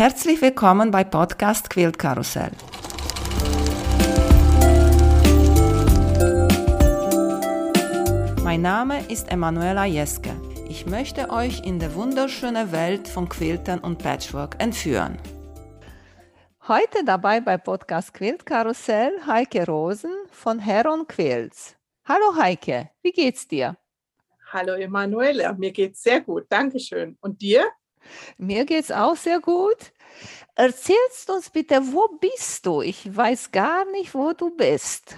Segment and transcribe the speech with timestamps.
[0.00, 2.52] Herzlich willkommen bei Podcast Quilt Karussell.
[8.42, 10.30] Mein Name ist Emanuela Jeske.
[10.70, 15.18] Ich möchte euch in die wunderschöne Welt von Quiltern und Patchwork entführen.
[16.66, 21.76] Heute dabei bei Podcast Quilt Karussell Heike Rosen von Heron Quilts.
[22.06, 23.76] Hallo Heike, wie geht's dir?
[24.50, 27.18] Hallo Emanuela, mir geht's sehr gut, Dankeschön.
[27.20, 27.66] Und dir?
[28.38, 29.92] Mir geht's auch sehr gut.
[30.54, 32.82] Erzählst uns bitte, wo bist du?
[32.82, 35.16] Ich weiß gar nicht, wo du bist.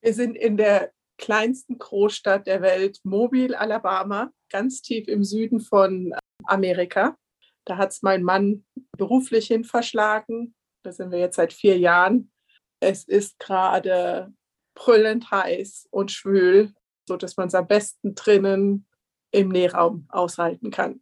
[0.00, 6.14] Wir sind in der kleinsten Großstadt der Welt, Mobile, Alabama, ganz tief im Süden von
[6.44, 7.16] Amerika.
[7.64, 8.64] Da hat es mein Mann
[8.98, 10.54] beruflich hin verschlagen.
[10.82, 12.30] Da sind wir jetzt seit vier Jahren.
[12.80, 14.34] Es ist gerade
[14.74, 16.74] brüllend heiß und schwül,
[17.08, 18.86] sodass man es am besten drinnen
[19.30, 21.00] im Nähraum aushalten kann.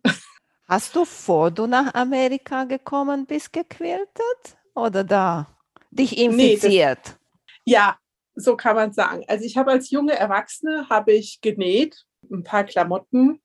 [0.73, 5.47] Hast du vor du nach Amerika gekommen bist, gequiltet oder da
[5.91, 6.99] dich infiziert?
[7.05, 7.19] Nee, das,
[7.67, 7.99] ja,
[8.35, 9.23] so kann man sagen.
[9.29, 13.43] Also ich habe als junge Erwachsene habe ich genäht, ein paar Klamotten.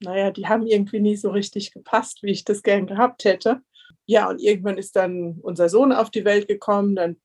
[0.00, 3.60] Naja, die haben irgendwie nie so richtig gepasst, wie ich das gern gehabt hätte.
[4.06, 6.96] Ja, und irgendwann ist dann unser Sohn auf die Welt gekommen.
[6.96, 7.20] Dann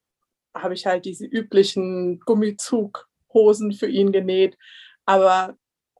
[0.53, 4.57] habe ich halt diese üblichen Gummizughosen für ihn genäht.
[5.05, 5.55] Aber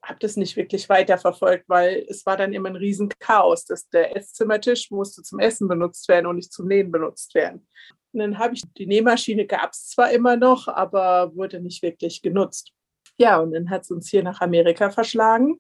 [0.10, 3.66] habe das nicht wirklich weiterverfolgt, weil es war dann immer ein Riesenchaos.
[3.66, 7.68] Dass der Esszimmertisch musste zum Essen benutzt werden und nicht zum Nähen benutzt werden.
[8.12, 12.22] Und dann habe ich die Nähmaschine gab es zwar immer noch, aber wurde nicht wirklich
[12.22, 12.74] genutzt.
[13.20, 15.60] Ja, und dann hat es uns hier nach Amerika verschlagen.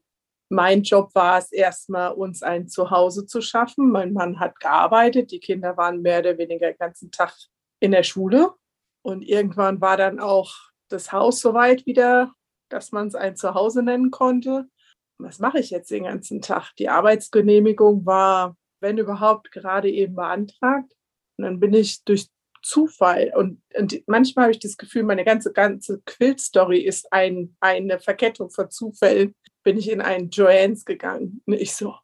[0.52, 3.92] Mein Job war es erstmal, uns ein Zuhause zu schaffen.
[3.92, 7.36] Mein Mann hat gearbeitet, die Kinder waren mehr oder weniger den ganzen Tag
[7.80, 8.54] in der Schule.
[9.04, 10.56] Und irgendwann war dann auch
[10.90, 12.34] das Haus soweit wieder
[12.70, 14.68] dass man es ein Zuhause nennen konnte.
[15.18, 16.74] Was mache ich jetzt den ganzen Tag?
[16.78, 20.94] Die Arbeitsgenehmigung war, wenn überhaupt, gerade eben beantragt.
[21.38, 22.30] Und dann bin ich durch
[22.62, 28.00] Zufall und, und manchmal habe ich das Gefühl, meine ganze, ganze Quilt-Story ist ein, eine
[28.00, 29.34] Verkettung von Zufällen.
[29.64, 31.42] Bin ich in einen Joannes gegangen.
[31.46, 31.96] Und ich so,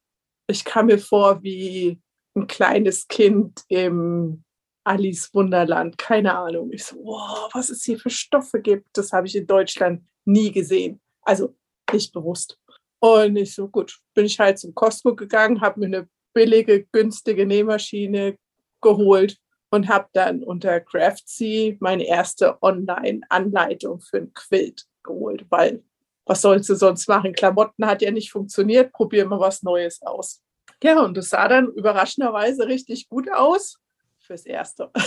[0.47, 1.99] ich kam mir vor wie
[2.35, 4.44] ein kleines Kind im
[4.85, 6.71] Alice Wunderland, keine Ahnung.
[6.71, 10.51] Ich so, wow, was es hier für Stoffe gibt, das habe ich in Deutschland nie
[10.51, 11.01] gesehen.
[11.21, 11.55] Also
[11.91, 12.59] nicht bewusst.
[12.99, 17.45] Und ich so, gut, bin ich halt zum Costco gegangen, habe mir eine billige, günstige
[17.45, 18.37] Nähmaschine
[18.81, 19.37] geholt
[19.71, 25.83] und habe dann unter Craftsy meine erste Online-Anleitung für ein Quilt geholt, weil
[26.27, 27.33] was sollst du sonst machen?
[27.33, 30.41] Klamotten hat ja nicht funktioniert, probier mal was Neues aus.
[30.83, 33.79] Ja, und das sah dann überraschenderweise richtig gut aus
[34.25, 34.91] fürs Erste.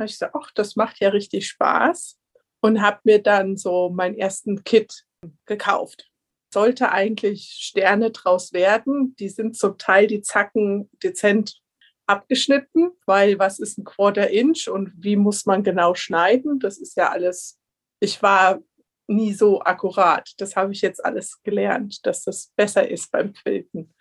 [0.00, 2.18] habe ich gesagt, ach, das macht ja richtig Spaß
[2.60, 5.04] und habe mir dann so meinen ersten Kit
[5.46, 6.10] gekauft.
[6.52, 9.14] Sollte eigentlich Sterne draus werden.
[9.16, 11.60] Die sind zum Teil die Zacken dezent
[12.06, 16.58] abgeschnitten, weil was ist ein Quarter Inch und wie muss man genau schneiden?
[16.58, 17.60] Das ist ja alles,
[18.00, 18.60] ich war
[19.06, 20.32] nie so akkurat.
[20.38, 23.94] Das habe ich jetzt alles gelernt, dass das besser ist beim Quilten.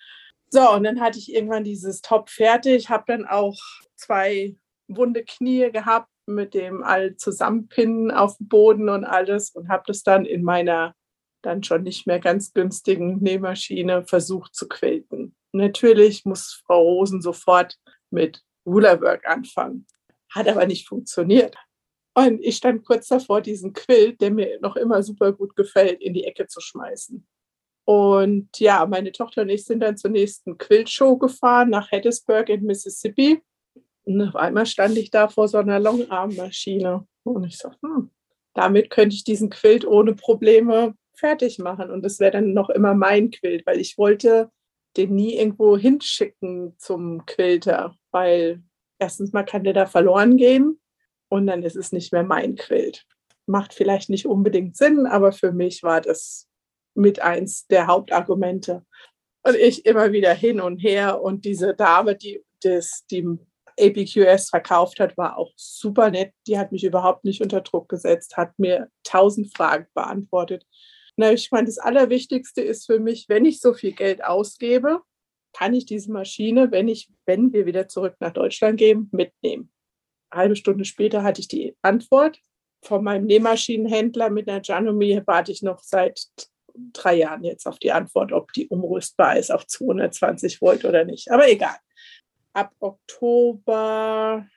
[0.51, 3.57] So, und dann hatte ich irgendwann dieses Top fertig, habe dann auch
[3.95, 4.55] zwei
[4.87, 10.03] wunde Knie gehabt mit dem all zusammenpinnen auf dem Boden und alles und habe das
[10.03, 10.95] dann in meiner
[11.41, 15.35] dann schon nicht mehr ganz günstigen Nähmaschine versucht zu quilten.
[15.53, 17.77] Natürlich muss Frau Rosen sofort
[18.11, 19.87] mit Rulerwork anfangen.
[20.31, 21.55] Hat aber nicht funktioniert.
[22.13, 26.13] Und ich stand kurz davor, diesen Quilt, der mir noch immer super gut gefällt, in
[26.13, 27.25] die Ecke zu schmeißen.
[27.89, 32.63] Und ja, meine Tochter und ich sind dann zur nächsten Quiltshow gefahren nach Hattiesburg in
[32.63, 33.41] Mississippi.
[34.03, 37.07] Und auf einmal stand ich da vor so einer Longarm-Maschine.
[37.23, 38.11] Und ich so, hm,
[38.53, 41.89] damit könnte ich diesen Quilt ohne Probleme fertig machen.
[41.89, 44.51] Und das wäre dann noch immer mein Quilt, weil ich wollte
[44.95, 48.61] den nie irgendwo hinschicken zum Quilter, weil
[48.99, 50.79] erstens mal kann der da verloren gehen
[51.28, 53.07] und dann ist es nicht mehr mein Quilt.
[53.47, 56.48] Macht vielleicht nicht unbedingt Sinn, aber für mich war das
[56.99, 58.85] mit eins der Hauptargumente.
[59.43, 63.25] Und ich immer wieder hin und her und diese Dame, die das, die
[63.79, 66.34] APQS verkauft hat, war auch super nett.
[66.46, 70.66] Die hat mich überhaupt nicht unter Druck gesetzt, hat mir tausend Fragen beantwortet.
[71.16, 75.02] Na, ich meine, das Allerwichtigste ist für mich, wenn ich so viel Geld ausgebe,
[75.53, 79.72] kann ich diese Maschine, wenn ich, wenn wir wieder zurück nach Deutschland gehen, mitnehmen.
[80.29, 82.40] Eine halbe Stunde später hatte ich die Antwort.
[82.84, 86.28] Von meinem Nähmaschinenhändler mit einer Janomy warte ich noch seit
[86.93, 91.31] drei Jahren jetzt auf die Antwort, ob die umrüstbar ist auf 220 Volt oder nicht.
[91.31, 91.75] Aber egal
[92.53, 94.47] ab Oktober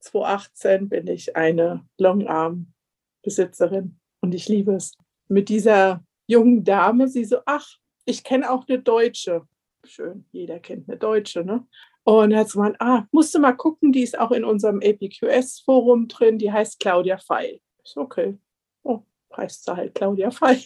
[0.00, 4.96] 2018 bin ich eine Longarm-Besitzerin und ich liebe es.
[5.28, 7.66] Mit dieser jungen Dame, sie so, ach,
[8.04, 9.46] ich kenne auch eine Deutsche.
[9.84, 11.66] schön, jeder kennt eine Deutsche, ne?
[12.04, 16.36] Und hat gemeint, ah, musst du mal gucken, die ist auch in unserem APQS-Forum drin,
[16.36, 17.60] die heißt Claudia Feil.
[17.84, 18.36] So, okay.
[18.82, 19.02] Oh,
[19.36, 20.60] heißt sie halt Claudia Feil.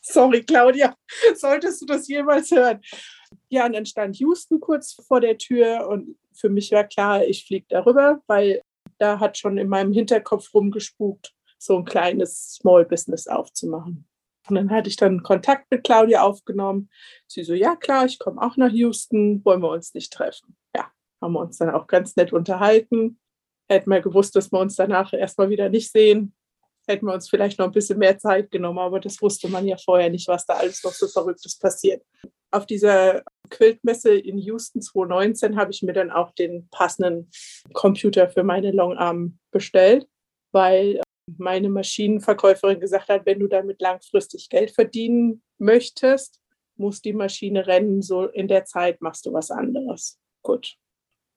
[0.00, 0.94] Sorry, Claudia,
[1.34, 2.80] solltest du das jemals hören?
[3.48, 7.46] Ja, und dann stand Houston kurz vor der Tür und für mich war klar, ich
[7.46, 8.62] fliege darüber, weil
[8.98, 14.06] da hat schon in meinem Hinterkopf rumgespukt, so ein kleines Small Business aufzumachen.
[14.48, 16.90] Und dann hatte ich dann Kontakt mit Claudia aufgenommen.
[17.26, 20.56] Sie so, ja klar, ich komme auch nach Houston, wollen wir uns nicht treffen?
[20.74, 23.18] Ja, haben wir uns dann auch ganz nett unterhalten.
[23.68, 26.34] Hätten wir gewusst, dass wir uns danach erstmal wieder nicht sehen,
[26.90, 29.76] hätten wir uns vielleicht noch ein bisschen mehr Zeit genommen, aber das wusste man ja
[29.76, 32.02] vorher nicht, was da alles noch so Verrücktes passiert.
[32.50, 37.30] Auf dieser Quiltmesse in Houston 2019 habe ich mir dann auch den passenden
[37.72, 40.06] Computer für meine Longarm bestellt,
[40.52, 41.00] weil
[41.38, 46.40] meine Maschinenverkäuferin gesagt hat, wenn du damit langfristig Geld verdienen möchtest,
[46.76, 50.18] muss die Maschine rennen, so in der Zeit machst du was anderes.
[50.42, 50.76] Gut.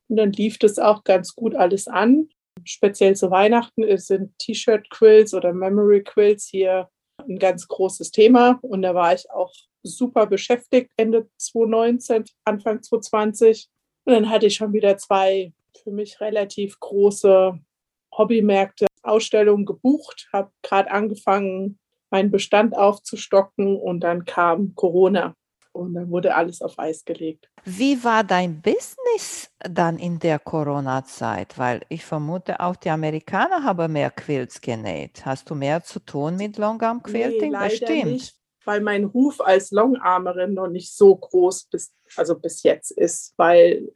[0.08, 2.30] Und dann lief das auch ganz gut alles an.
[2.66, 8.60] Speziell zu Weihnachten sind T-Shirt-Quills oder Memory-Quills hier ein ganz großes Thema.
[8.62, 13.70] Und da war ich auch super beschäftigt Ende 2019, Anfang 2020.
[14.06, 17.60] Und dann hatte ich schon wieder zwei für mich relativ große
[18.18, 21.80] Hobbymärkte, Ausstellungen gebucht, habe gerade angefangen,
[22.10, 25.36] meinen Bestand aufzustocken und dann kam Corona
[25.74, 27.50] und dann wurde alles auf Eis gelegt.
[27.66, 31.58] Wie war dein Business dann in der Corona-Zeit?
[31.58, 35.26] Weil ich vermute, auch die Amerikaner haben mehr Quilts genäht.
[35.26, 37.52] Hast du mehr zu tun mit Longarm Quilting?
[37.52, 38.06] Nee, Bestimmt.
[38.06, 38.36] Nicht,
[38.66, 43.92] weil mein Ruf als Longarmerin noch nicht so groß bis, also bis jetzt ist, weil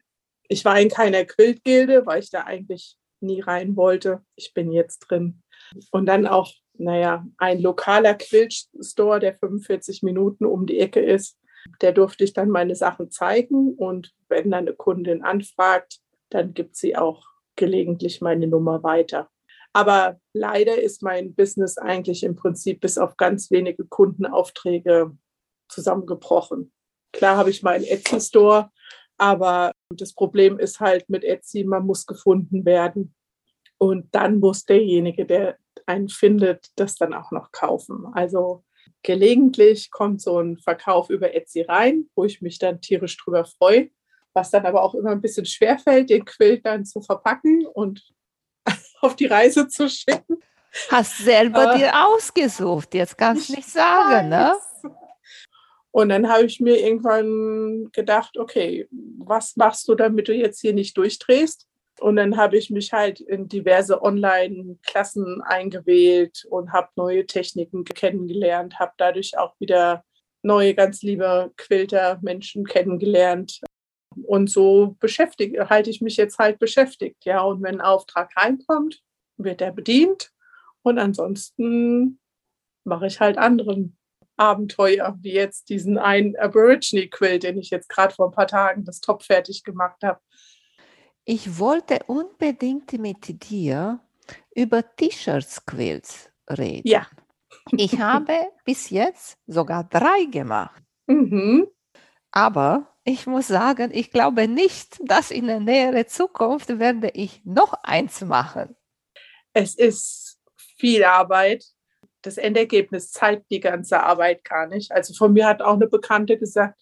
[0.49, 4.23] ich war in keiner Quiltgilde, weil ich da eigentlich nie rein wollte.
[4.35, 5.41] Ich bin jetzt drin.
[5.91, 11.37] Und dann auch, naja, ein lokaler Quilt-Store, der 45 Minuten um die Ecke ist.
[11.81, 13.75] Der durfte ich dann meine Sachen zeigen.
[13.75, 15.99] Und wenn dann eine Kundin anfragt,
[16.29, 17.25] dann gibt sie auch
[17.55, 19.29] gelegentlich meine Nummer weiter.
[19.73, 25.15] Aber leider ist mein Business eigentlich im Prinzip bis auf ganz wenige Kundenaufträge
[25.69, 26.71] zusammengebrochen.
[27.13, 28.71] Klar habe ich meinen Etsy-Store,
[29.17, 33.15] aber das Problem ist halt mit Etsy, man muss gefunden werden.
[33.77, 38.05] Und dann muss derjenige, der einen findet, das dann auch noch kaufen.
[38.13, 38.63] Also
[39.07, 43.89] gelegentlich kommt so ein Verkauf über Etsy rein, wo ich mich dann tierisch drüber freue,
[44.33, 48.03] was dann aber auch immer ein bisschen schwerfällt, den Quilt dann zu verpacken und
[49.01, 50.43] auf die Reise zu schicken.
[50.89, 54.53] Hast selber äh, dir ausgesucht, jetzt kannst du nicht sagen, ne?
[55.91, 58.89] Und dann habe ich mir irgendwann gedacht, okay,
[59.19, 61.66] was machst du, damit du jetzt hier nicht durchdrehst?
[61.99, 68.79] Und dann habe ich mich halt in diverse Online-Klassen eingewählt und habe neue Techniken kennengelernt,
[68.79, 70.03] habe dadurch auch wieder
[70.43, 73.61] neue, ganz liebe Quilter-Menschen kennengelernt.
[74.23, 77.25] Und so beschäftige, halte ich mich jetzt halt beschäftigt.
[77.25, 79.01] Ja, und wenn ein Auftrag reinkommt,
[79.37, 80.31] wird er bedient.
[80.81, 82.19] Und ansonsten
[82.83, 83.97] mache ich halt anderen
[84.37, 89.01] Abenteuer, wie jetzt diesen einen Aborigine-Quilt, den ich jetzt gerade vor ein paar Tagen das
[89.01, 90.19] Top fertig gemacht habe.
[91.29, 93.99] Ich wollte unbedingt mit dir
[94.55, 96.87] über T-Shirts-Quilts reden.
[96.87, 97.05] Ja.
[97.73, 98.33] Ich habe
[98.63, 100.81] bis jetzt sogar drei gemacht.
[101.05, 101.67] Mhm.
[102.31, 107.73] Aber ich muss sagen, ich glaube nicht, dass in der näheren Zukunft werde ich noch
[107.83, 108.77] eins machen.
[109.51, 110.39] Es ist
[110.77, 111.65] viel Arbeit.
[112.21, 114.93] Das Endergebnis zeigt die ganze Arbeit gar nicht.
[114.93, 116.79] Also von mir hat auch eine Bekannte gesagt,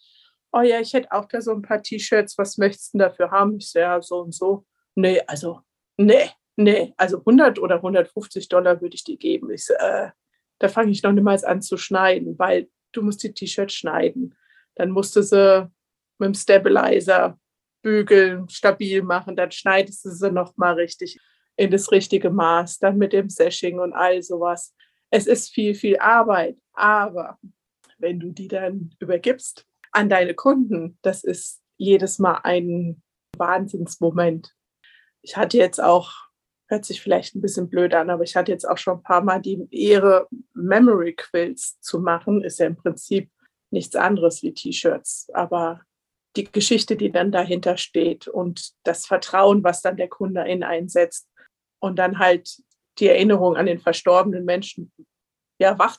[0.55, 3.57] oh ja, ich hätte auch da so ein paar T-Shirts, was möchtest du dafür haben?
[3.57, 4.65] Ich so, ja, so und so.
[4.95, 5.61] Nee, also,
[5.97, 9.51] nee, nee, also 100 oder 150 Dollar würde ich dir geben.
[9.51, 10.09] Ich so, äh,
[10.59, 14.33] da fange ich noch niemals an zu schneiden, weil du musst die T-Shirts schneiden.
[14.75, 15.69] Dann musst du sie
[16.19, 17.37] mit dem Stabilizer
[17.81, 21.19] bügeln, stabil machen, dann schneidest du sie nochmal richtig
[21.57, 24.73] in das richtige Maß, dann mit dem Sashing und all sowas.
[25.09, 27.37] Es ist viel, viel Arbeit, aber
[27.97, 33.01] wenn du die dann übergibst an deine Kunden, das ist jedes Mal ein
[33.37, 34.53] Wahnsinnsmoment.
[35.21, 36.11] Ich hatte jetzt auch,
[36.67, 39.23] hört sich vielleicht ein bisschen blöd an, aber ich hatte jetzt auch schon ein paar
[39.23, 42.43] Mal die Ehre, Memory Quills zu machen.
[42.43, 43.29] Ist ja im Prinzip
[43.71, 45.81] nichts anderes wie T-Shirts, aber
[46.35, 51.29] die Geschichte, die dann dahinter steht und das Vertrauen, was dann der Kunde in einsetzt
[51.79, 52.61] und dann halt
[52.99, 54.91] die Erinnerung an den verstorbenen Menschen
[55.59, 55.97] ja wach.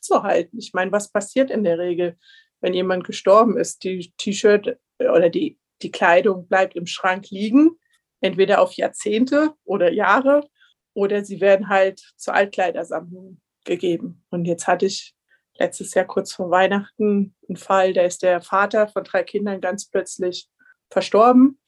[0.52, 2.18] Ich meine, was passiert in der Regel?
[2.60, 7.78] Wenn jemand gestorben ist, die T-Shirt oder die, die Kleidung bleibt im Schrank liegen,
[8.20, 10.48] entweder auf Jahrzehnte oder Jahre
[10.94, 14.24] oder sie werden halt zur Altkleidersammlung gegeben.
[14.30, 15.14] Und jetzt hatte ich
[15.58, 19.86] letztes Jahr kurz vor Weihnachten ein Fall, da ist der Vater von drei Kindern ganz
[19.86, 20.48] plötzlich
[20.90, 21.58] verstorben.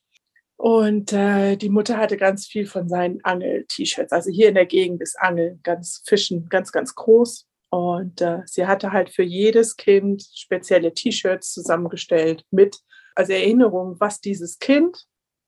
[0.56, 4.12] Und äh, die Mutter hatte ganz viel von seinen Angel-T-Shirts.
[4.12, 7.47] Also hier in der Gegend ist Angel ganz Fischen ganz, ganz groß.
[7.70, 12.78] Und äh, sie hatte halt für jedes Kind spezielle T-Shirts zusammengestellt mit
[13.14, 15.04] also Erinnerung, was dieses Kind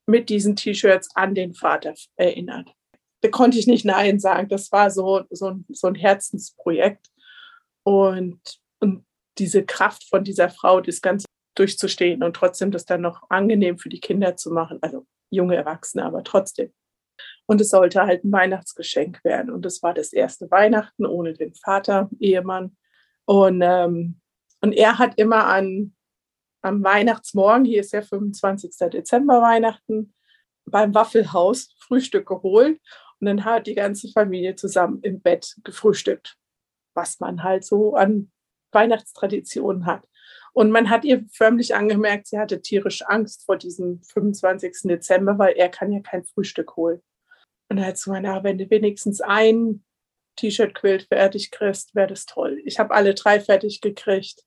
[0.07, 2.75] mit diesen T-Shirts an den Vater erinnert.
[3.23, 4.49] Da konnte ich nicht Nein sagen.
[4.49, 7.07] Das war so, so, ein, so ein Herzensprojekt.
[7.85, 8.41] Und,
[8.81, 9.05] und
[9.39, 13.89] diese Kraft von dieser Frau, das Ganze durchzustehen und trotzdem das dann noch angenehm für
[13.89, 16.73] die Kinder zu machen, also junge Erwachsene, aber trotzdem.
[17.51, 19.51] Und es sollte halt ein Weihnachtsgeschenk werden.
[19.51, 22.77] Und es war das erste Weihnachten ohne den Vater, Ehemann.
[23.25, 24.21] Und, ähm,
[24.61, 25.93] und er hat immer an,
[26.63, 28.71] am Weihnachtsmorgen, hier ist ja 25.
[28.93, 30.15] Dezember Weihnachten,
[30.65, 32.81] beim Waffelhaus Frühstück geholt.
[33.19, 36.37] Und dann hat die ganze Familie zusammen im Bett gefrühstückt,
[36.95, 38.31] was man halt so an
[38.71, 40.07] Weihnachtstraditionen hat.
[40.53, 44.83] Und man hat ihr förmlich angemerkt, sie hatte tierisch Angst vor diesem 25.
[44.85, 47.03] Dezember, weil er kann ja kein Frühstück holen.
[47.71, 49.85] Und hat sie gemeint, ah, wenn du wenigstens ein
[50.37, 52.61] T-Shirt-Quilt fertig kriegst, wäre das toll.
[52.65, 54.45] Ich habe alle drei fertig gekriegt.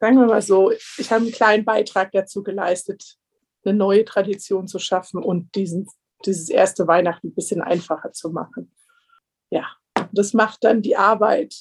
[0.00, 3.18] Sagen wir mal so, ich habe einen kleinen Beitrag dazu geleistet,
[3.64, 5.86] eine neue Tradition zu schaffen und diesen,
[6.24, 8.74] dieses erste Weihnachten ein bisschen einfacher zu machen.
[9.50, 9.66] Ja,
[10.12, 11.60] das macht dann die Arbeit,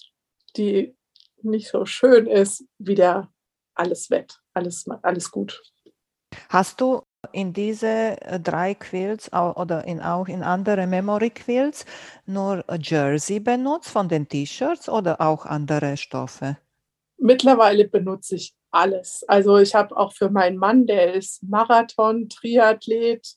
[0.56, 0.96] die
[1.44, 3.32] nicht so schön ist, wieder
[3.74, 5.62] alles wett, alles, alles gut.
[6.50, 11.86] Hast du in diese äh, drei Quilts oder in, auch in andere Memory Quilts
[12.26, 16.58] nur Jersey benutzt von den T-Shirts oder auch andere Stoffe?
[17.18, 19.24] Mittlerweile benutze ich alles.
[19.28, 23.36] Also ich habe auch für meinen Mann, der ist Marathon, Triathlet,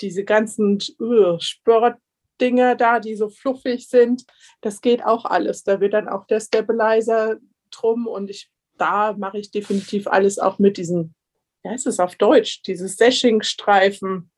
[0.00, 4.24] diese ganzen uh, Sportdinger da, die so fluffig sind,
[4.62, 5.64] das geht auch alles.
[5.64, 7.36] Da wird dann auch der Stabilizer
[7.70, 11.14] drum und ich da mache ich definitiv alles auch mit diesem,
[11.66, 14.30] ja, ist es auf Deutsch, dieses Sashing-Streifen.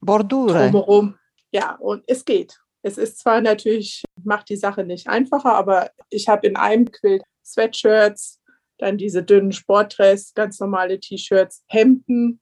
[0.00, 0.70] Bordure.
[0.70, 1.18] Drumherum.
[1.50, 2.60] Ja, und es geht.
[2.82, 7.22] Es ist zwar natürlich, macht die Sache nicht einfacher, aber ich habe in einem Quilt
[7.44, 8.40] Sweatshirts,
[8.78, 12.40] dann diese dünnen Sportdress, ganz normale T-Shirts, Hemden.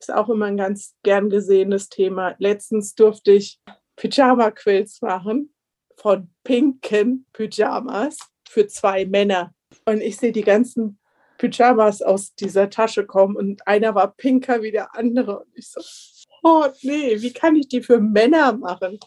[0.00, 2.34] Ist auch immer ein ganz gern gesehenes Thema.
[2.38, 3.60] Letztens durfte ich
[3.96, 5.54] Pyjama-Quilts machen
[5.96, 9.54] von pinken Pyjamas für zwei Männer.
[9.84, 10.98] Und ich sehe die ganzen
[11.38, 15.40] Pyjamas aus dieser Tasche kommen und einer war pinker wie der andere.
[15.40, 15.80] Und ich so,
[16.42, 18.98] oh nee, wie kann ich die für Männer machen?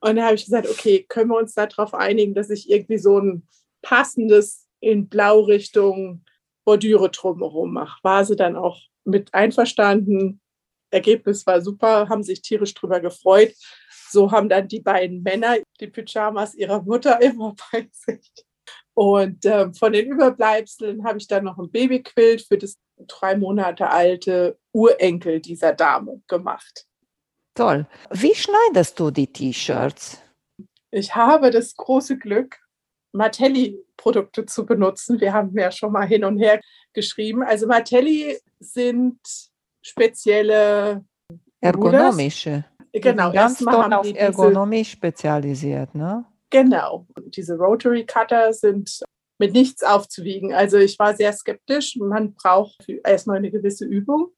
[0.00, 3.18] Und da habe ich gesagt, okay, können wir uns darauf einigen, dass ich irgendwie so
[3.18, 3.46] ein
[3.82, 6.24] passendes in Blaurichtung
[6.64, 7.98] Bordüre drumherum mache.
[8.02, 10.40] War sie dann auch mit einverstanden.
[10.90, 13.54] Ergebnis war super, haben sich tierisch drüber gefreut.
[14.10, 18.45] So haben dann die beiden Männer die Pyjamas ihrer Mutter immer bei sich.
[18.96, 23.90] Und äh, von den Überbleibseln habe ich dann noch ein Babyquilt für das drei Monate
[23.90, 26.86] alte Urenkel dieser Dame gemacht.
[27.54, 27.86] Toll.
[28.10, 30.22] Wie schneidest du die T-Shirts?
[30.90, 32.56] Ich habe das große Glück,
[33.12, 35.20] Martelli-Produkte zu benutzen.
[35.20, 36.62] Wir haben ja schon mal hin und her
[36.94, 37.42] geschrieben.
[37.42, 39.20] Also Martelli sind
[39.82, 41.04] spezielle
[41.60, 42.64] ergonomische.
[42.94, 46.24] Genau, ganz toll auf Ergonomie spezialisiert, ne?
[46.50, 47.06] Genau.
[47.26, 49.00] Diese Rotary Cutter sind
[49.38, 50.54] mit nichts aufzuwiegen.
[50.54, 51.96] Also ich war sehr skeptisch.
[51.96, 54.28] Man braucht erstmal eine gewisse Übung.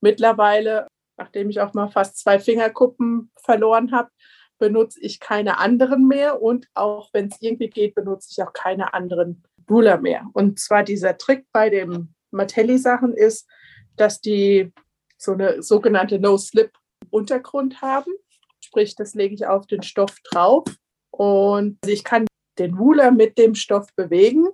[0.00, 4.10] Mittlerweile, nachdem ich auch mal fast zwei Fingerkuppen verloren habe,
[4.58, 8.94] benutze ich keine anderen mehr und auch wenn es irgendwie geht, benutze ich auch keine
[8.94, 10.28] anderen Ruler mehr.
[10.34, 13.48] Und zwar dieser Trick bei den Martelli-Sachen ist,
[13.96, 14.72] dass die
[15.18, 18.12] so eine sogenannte No-Slip-Untergrund haben.
[18.60, 20.64] Sprich, das lege ich auf den Stoff drauf
[21.12, 22.26] und ich kann
[22.58, 24.48] den Ruler mit dem Stoff bewegen,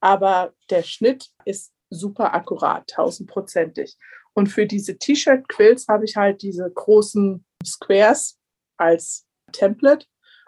[0.00, 3.96] aber der Schnitt ist super akkurat, tausendprozentig.
[4.34, 8.38] Und für diese T-Shirt-Quills habe ich halt diese großen Squares
[8.76, 10.06] als Template.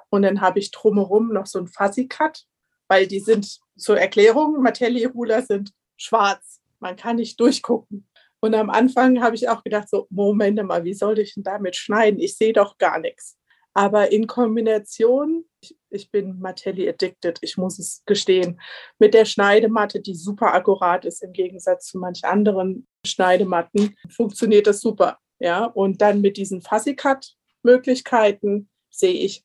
[0.09, 2.45] Und dann habe ich drumherum noch so ein Fuzzy Cut,
[2.89, 6.61] weil die sind zur Erklärung, Martelli-Ruler sind schwarz.
[6.81, 8.09] Man kann nicht durchgucken.
[8.41, 11.77] Und am Anfang habe ich auch gedacht, so, Moment mal, wie soll ich denn damit
[11.77, 12.21] schneiden?
[12.21, 13.39] Ich sehe doch gar nichts.
[13.75, 18.61] Aber in Kombination, ich, ich bin Martelli addicted, ich muss es gestehen,
[19.01, 24.81] mit der Schneidematte, die super akkurat ist im Gegensatz zu manch anderen Schneidematten, funktioniert das
[24.81, 25.19] super.
[25.41, 29.45] Ja, und dann mit diesen Fuzzy Cut Möglichkeiten sehe ich,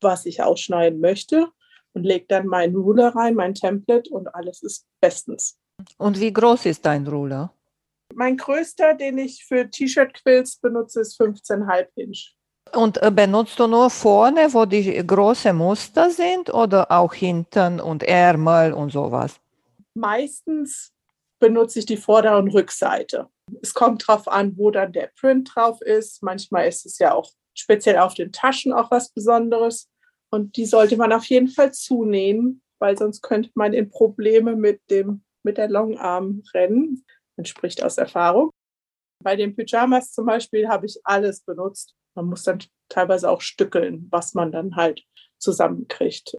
[0.00, 1.48] was ich ausschneiden möchte
[1.92, 5.58] und lege dann meinen Ruler rein, mein Template und alles ist bestens.
[5.96, 7.54] Und wie groß ist dein Ruler?
[8.14, 12.37] Mein größter, den ich für T-Shirt-Quills benutze, ist 15,5 Inch.
[12.74, 18.02] Und äh, benutzt du nur vorne, wo die großen Muster sind oder auch hinten und
[18.02, 19.40] Ärmel und sowas?
[19.94, 20.92] Meistens
[21.40, 23.28] benutze ich die Vorder- und Rückseite.
[23.62, 26.22] Es kommt darauf an, wo dann der Print drauf ist.
[26.22, 29.88] Manchmal ist es ja auch speziell auf den Taschen auch was Besonderes.
[30.30, 34.80] Und die sollte man auf jeden Fall zunähen, weil sonst könnte man in Probleme mit,
[34.90, 37.04] dem, mit der Longarm rennen.
[37.36, 38.50] Man spricht aus Erfahrung.
[39.22, 41.94] Bei den Pyjamas zum Beispiel habe ich alles benutzt.
[42.18, 42.58] Man muss dann
[42.88, 45.04] teilweise auch stückeln, was man dann halt
[45.38, 46.34] zusammenkriegt.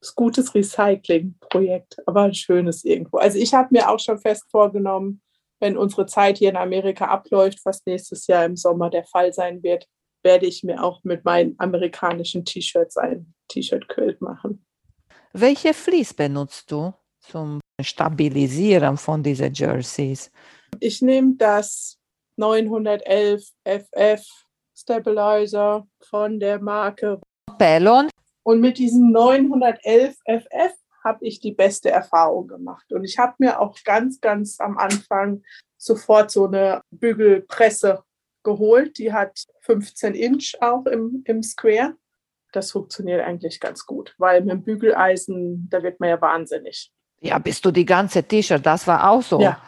[0.00, 3.16] Das ist gutes Recycling-Projekt, aber ein schönes irgendwo.
[3.16, 5.22] Also ich habe mir auch schon fest vorgenommen,
[5.60, 9.62] wenn unsere Zeit hier in Amerika abläuft, was nächstes Jahr im Sommer der Fall sein
[9.62, 9.88] wird,
[10.22, 14.66] werde ich mir auch mit meinen amerikanischen T-Shirts ein T-Shirt-Quilt machen.
[15.32, 20.30] Welche Fleece benutzt du zum Stabilisieren von diesen Jerseys?
[20.80, 21.98] Ich nehme das
[22.36, 24.43] 911 FF
[24.84, 27.20] Stabilizer von der Marke
[27.58, 28.08] Bellon.
[28.42, 32.92] Und mit diesem 911 FF habe ich die beste Erfahrung gemacht.
[32.92, 35.42] Und ich habe mir auch ganz, ganz am Anfang
[35.76, 38.02] sofort so eine Bügelpresse
[38.42, 38.98] geholt.
[38.98, 41.94] Die hat 15 Inch auch im, im Square.
[42.52, 46.92] Das funktioniert eigentlich ganz gut, weil mit dem Bügeleisen, da wird man ja wahnsinnig.
[47.20, 49.40] Ja, bist du die ganze T-Shirt, das war auch so.
[49.40, 49.60] Ja.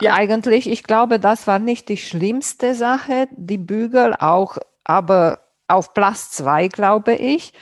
[0.00, 0.14] Ja.
[0.14, 6.30] Eigentlich, ich glaube, das war nicht die schlimmste Sache, die Bügel auch, aber auf Platz
[6.32, 7.52] zwei, glaube ich.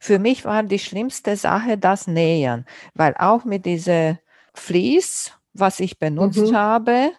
[0.00, 2.64] Für mich war die schlimmste Sache das Nähen,
[2.94, 4.18] weil auch mit dieser
[4.54, 6.56] Vlies, was ich benutzt mhm.
[6.56, 7.10] habe,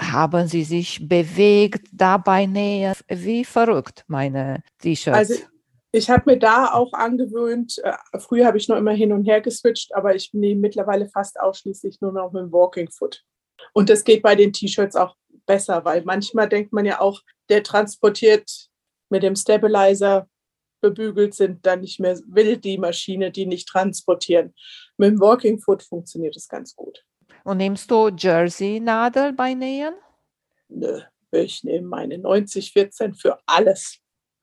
[0.00, 5.18] haben sie sich bewegt, dabei nähen, wie verrückt, meine T-Shirts.
[5.18, 5.34] Also
[5.92, 9.42] ich habe mir da auch angewöhnt, äh, früher habe ich noch immer hin und her
[9.42, 13.24] geswitcht, aber ich nehme mittlerweile fast ausschließlich nur noch mit dem Walking Foot.
[13.72, 15.16] Und das geht bei den T-Shirts auch
[15.46, 18.68] besser, weil manchmal denkt man ja auch, der transportiert
[19.10, 20.28] mit dem Stabilizer
[20.80, 24.54] bebügelt sind, dann nicht mehr will die Maschine die nicht transportieren.
[24.98, 27.04] Mit dem Walking Foot funktioniert es ganz gut.
[27.44, 29.94] Und nimmst du Jersey-Nadel bei Nähen?
[30.68, 31.00] Nö,
[31.30, 33.98] ich nehme meine 9014 für alles.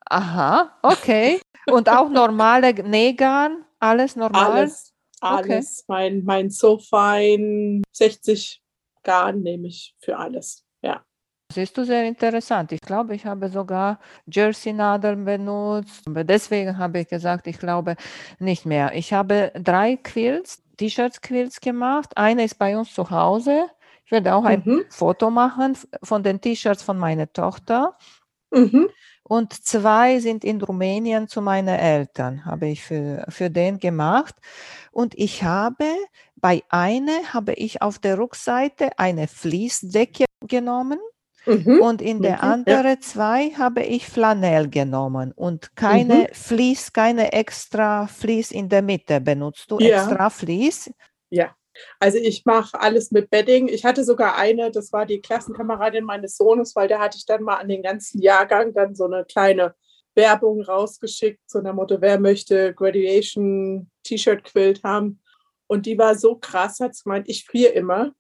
[0.05, 1.39] Aha, okay.
[1.69, 3.65] Und auch normale Nähgarn?
[3.79, 4.51] Alles normal?
[4.51, 5.45] Alles, alles.
[5.47, 5.85] Okay.
[5.87, 8.61] Mein, mein Sofine 60
[9.03, 10.65] Garn nehme ich für alles.
[10.81, 11.03] Ja.
[11.51, 12.71] Siehst du, sehr interessant.
[12.71, 16.03] Ich glaube, ich habe sogar Jersey-Nadeln benutzt.
[16.07, 17.95] Deswegen habe ich gesagt, ich glaube
[18.37, 18.93] nicht mehr.
[18.93, 22.15] Ich habe drei Quills, T-Shirts-Quills gemacht.
[22.15, 23.65] Eine ist bei uns zu Hause.
[24.05, 24.85] Ich werde auch ein mhm.
[24.89, 27.97] Foto machen von den T-Shirts von meiner Tochter.
[28.51, 28.89] Mhm.
[29.23, 34.35] Und zwei sind in Rumänien zu meinen Eltern, habe ich für, für den gemacht.
[34.91, 35.85] Und ich habe
[36.41, 40.99] bei einer habe ich auf der Rückseite eine Fließdecke genommen
[41.45, 41.81] Mhm.
[41.81, 42.43] Und in der mhm.
[42.43, 46.27] anderen zwei habe ich Flanell genommen und keine mhm.
[46.33, 49.21] Vlies, keine extra Vlies in der Mitte.
[49.21, 49.97] Benutzt du ja.
[49.97, 50.91] extra Vlies?
[51.29, 51.55] Ja,
[51.99, 53.67] also ich mache alles mit Bedding.
[53.67, 57.43] Ich hatte sogar eine, das war die Klassenkameradin meines Sohnes, weil der hatte ich dann
[57.43, 59.75] mal an den ganzen Jahrgang dann so eine kleine
[60.15, 65.21] Werbung rausgeschickt, so nach Motto, wer möchte Graduation T-Shirt Quilt haben.
[65.69, 68.13] Und die war so krass, hat sie gemeint, ich friere immer.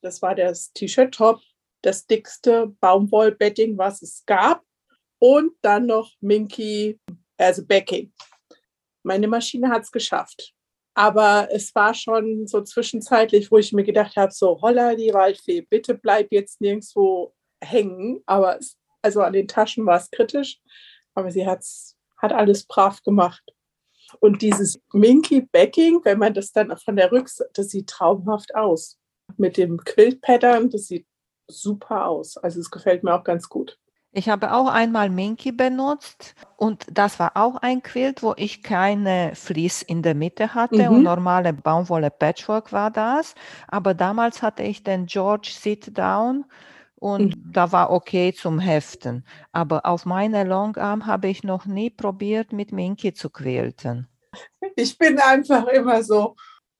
[0.00, 1.40] Das war das T-Shirt-Top
[1.82, 4.62] das dickste Baumwollbedding, was es gab.
[5.18, 6.98] Und dann noch Minky,
[7.36, 8.12] also Backing.
[9.04, 10.52] Meine Maschine hat es geschafft.
[10.94, 15.62] Aber es war schon so zwischenzeitlich, wo ich mir gedacht habe, so, holla die Waldfee,
[15.62, 18.22] bitte bleib jetzt nirgendwo hängen.
[18.26, 20.60] Aber es, also an den Taschen war es kritisch.
[21.14, 23.42] Aber sie hat's, hat alles brav gemacht.
[24.20, 28.98] Und dieses Minky Backing, wenn man das dann von der Rückseite, das sieht traumhaft aus.
[29.36, 31.06] Mit dem Quilt-Pattern, das sieht
[31.48, 32.36] super aus.
[32.36, 33.78] Also es gefällt mir auch ganz gut.
[34.14, 39.32] Ich habe auch einmal Minky benutzt und das war auch ein Quilt, wo ich keine
[39.34, 40.96] Vlies in der Mitte hatte mhm.
[40.96, 43.34] und normale Baumwolle Patchwork war das.
[43.68, 46.44] Aber damals hatte ich den George Sit Down
[47.02, 47.52] und mhm.
[47.52, 49.24] da war okay zum Heften.
[49.50, 54.06] Aber auf meine Longarm habe ich noch nie probiert, mit Minky zu quilten.
[54.76, 56.36] Ich bin einfach immer so,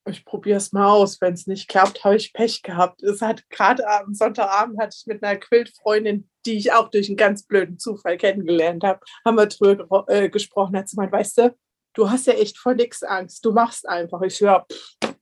[0.09, 1.21] ich probiere es mal aus.
[1.21, 3.03] Wenn es nicht klappt, habe ich Pech gehabt.
[3.03, 7.17] Es hat gerade am Sonntagabend hatte ich mit einer Quiltfreundin, die ich auch durch einen
[7.17, 10.77] ganz blöden Zufall kennengelernt habe, haben wir drüber äh, gesprochen.
[10.77, 11.57] Hat sie gemeint, weißt du,
[11.95, 13.45] du hast ja echt vor nichts Angst.
[13.45, 14.23] Du machst einfach.
[14.23, 14.67] Ich höre,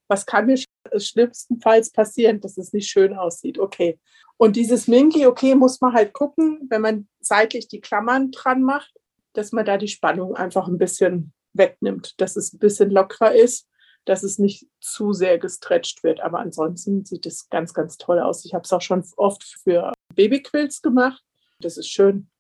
[0.09, 0.63] was kann mir
[0.99, 3.59] schlimmstenfalls passieren, dass es nicht schön aussieht?
[3.59, 3.99] Okay.
[4.40, 8.92] Und dieses Minky, okay, muss man halt gucken, wenn man seitlich die Klammern dran macht,
[9.35, 13.66] dass man da die Spannung einfach ein bisschen wegnimmt, dass es ein bisschen lockerer ist
[14.05, 16.20] dass es nicht zu sehr gestretcht wird.
[16.20, 18.44] Aber ansonsten sieht es ganz, ganz toll aus.
[18.44, 21.22] Ich habe es auch schon oft für Babyquills gemacht.
[21.61, 22.31] Das ist schön.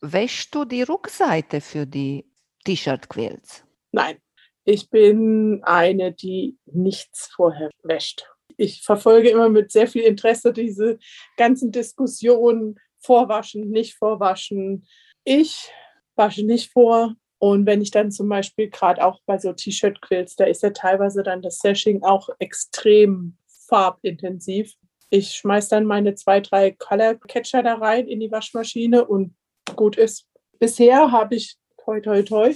[0.00, 2.26] Wäschst du die Rückseite für die
[2.64, 3.64] T-Shirt-Quills?
[3.92, 4.18] Nein,
[4.64, 8.28] ich bin eine, die nichts vorher wäscht.
[8.56, 10.98] Ich verfolge immer mit sehr viel Interesse diese
[11.36, 14.86] ganzen Diskussionen, vorwaschen, nicht vorwaschen.
[15.24, 15.70] Ich
[16.16, 17.14] wasche nicht vor.
[17.38, 21.22] Und wenn ich dann zum Beispiel gerade auch bei so T-Shirt-Quills, da ist ja teilweise
[21.22, 23.36] dann das Sashing auch extrem
[23.68, 24.72] farbintensiv.
[25.10, 29.34] Ich schmeiße dann meine zwei, drei Color Catcher da rein in die Waschmaschine und
[29.76, 30.26] gut ist.
[30.58, 32.54] Bisher habe ich, toi, toi, toi,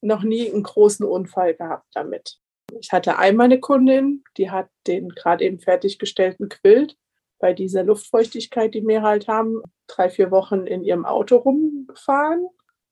[0.00, 2.38] noch nie einen großen Unfall gehabt damit.
[2.80, 6.96] Ich hatte einmal eine Kundin, die hat den gerade eben fertiggestellten Quilt
[7.38, 12.46] bei dieser Luftfeuchtigkeit, die wir halt haben, drei, vier Wochen in ihrem Auto rumgefahren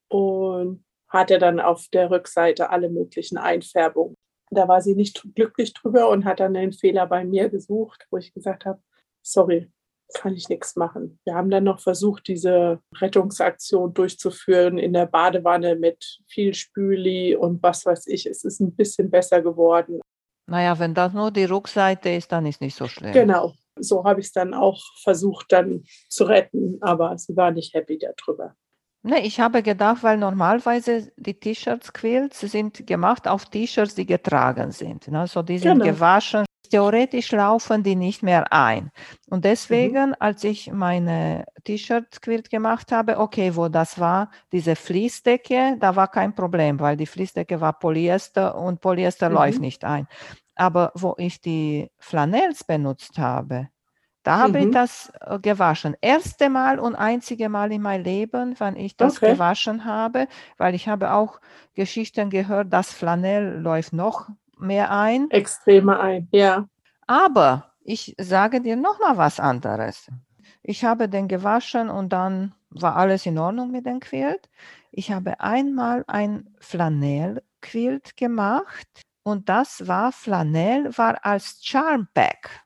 [0.09, 4.15] und hatte dann auf der Rückseite alle möglichen Einfärbungen.
[4.51, 8.19] Da war sie nicht glücklich drüber und hat dann den Fehler bei mir gesucht, wo
[8.19, 8.83] ich gesagt habe,
[9.23, 9.71] sorry,
[10.15, 11.19] kann ich nichts machen.
[11.25, 17.63] Wir haben dann noch versucht, diese Rettungsaktion durchzuführen in der Badewanne mit viel Spüli und
[17.63, 18.27] was weiß ich.
[18.27, 20.01] Es ist ein bisschen besser geworden.
[20.49, 23.13] Naja, wenn das nur die Rückseite ist, dann ist nicht so schlimm.
[23.13, 23.53] Genau.
[23.79, 27.99] So habe ich es dann auch versucht, dann zu retten, aber sie war nicht happy
[27.99, 28.55] darüber.
[29.03, 34.73] Ne, ich habe gedacht, weil normalerweise die T-Shirts, Quilts sind gemacht auf T-Shirts, die getragen
[34.73, 35.07] sind.
[35.09, 35.27] Ne?
[35.29, 35.85] So die sind genau.
[35.85, 36.45] gewaschen.
[36.69, 38.91] Theoretisch laufen die nicht mehr ein.
[39.29, 40.17] Und deswegen, mhm.
[40.19, 46.35] als ich meine T-Shirt-Quilt gemacht habe, okay, wo das war, diese Fließdecke, da war kein
[46.35, 49.35] Problem, weil die Fließdecke war Polyester und Polyester mhm.
[49.35, 50.07] läuft nicht ein.
[50.57, 53.69] Aber wo ich die Flanells benutzt habe,
[54.29, 54.41] da mhm.
[54.41, 54.73] habe ich mhm.
[54.73, 55.97] das äh, gewaschen.
[56.01, 59.33] Erste Mal und einzige Mal in meinem Leben, wann ich das okay.
[59.33, 60.29] gewaschen habe,
[60.59, 61.41] weil ich habe auch
[61.75, 64.29] Geschichten gehört, dass Flanell läuft noch
[64.61, 65.31] mehr ein.
[65.31, 66.69] Extremer ein, ja.
[67.07, 70.11] Aber ich sage dir noch mal was anderes.
[70.63, 74.49] Ich habe den gewaschen und dann war alles in Ordnung mit dem Quilt.
[74.91, 78.87] Ich habe einmal ein Flanellquilt gemacht
[79.23, 82.63] und das war Flanell, war als Charm Pack.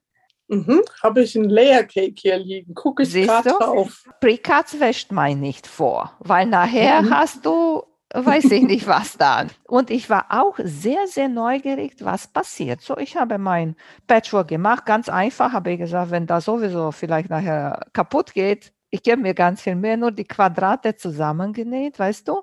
[0.48, 2.74] Mhm, Habe ich ein Layer Cake hier liegen.
[2.74, 4.04] Gucke ich gerade drauf.
[4.20, 7.10] Precuts wäscht man nicht vor, weil nachher mhm.
[7.10, 7.82] hast du,
[8.14, 9.50] weiß ich nicht was dann.
[9.64, 12.80] Und ich war auch sehr, sehr neugierig, was passiert.
[12.80, 17.30] So, ich habe mein Patchwork gemacht, ganz einfach, habe ich gesagt, wenn da sowieso vielleicht
[17.30, 22.42] nachher kaputt geht, ich gebe mir ganz viel mehr, nur die Quadrate zusammengenäht, weißt du,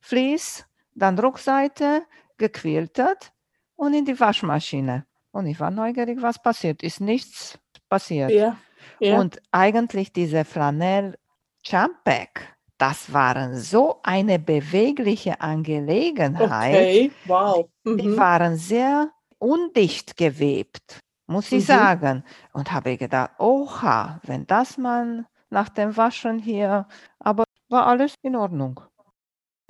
[0.00, 2.02] Vlies, dann Rückseite,
[2.38, 3.32] gequiltet
[3.76, 5.04] und in die Waschmaschine.
[5.30, 6.82] Und ich war neugierig, was passiert.
[6.82, 8.30] Ist nichts passiert.
[8.30, 8.56] Ja,
[8.98, 9.18] ja.
[9.18, 11.16] Und eigentlich diese Flanell
[11.64, 16.74] Jumpback, das waren so eine bewegliche Angelegenheit.
[16.74, 17.68] Okay, wow.
[17.84, 17.98] Mhm.
[17.98, 21.66] Die waren sehr undicht gewebt, muss ich mhm.
[21.66, 22.24] sagen.
[22.52, 26.86] Und habe gedacht, oha, wenn das man nach dem Waschen hier,
[27.18, 28.80] aber war alles in Ordnung.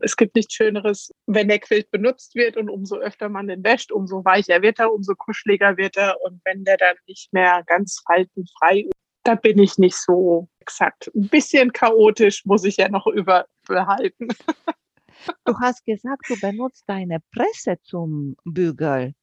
[0.02, 3.92] Es gibt nichts Schöneres, wenn der Quilt benutzt wird und umso öfter man den wäscht,
[3.92, 6.16] umso weicher wird er, umso kuscheliger wird er.
[6.22, 11.10] Und wenn der dann nicht mehr ganz faltenfrei ist, da bin ich nicht so exakt.
[11.14, 14.28] Ein bisschen chaotisch muss ich ja noch überbehalten.
[15.44, 19.14] Du hast gesagt, du benutzt deine Presse zum Bügeln.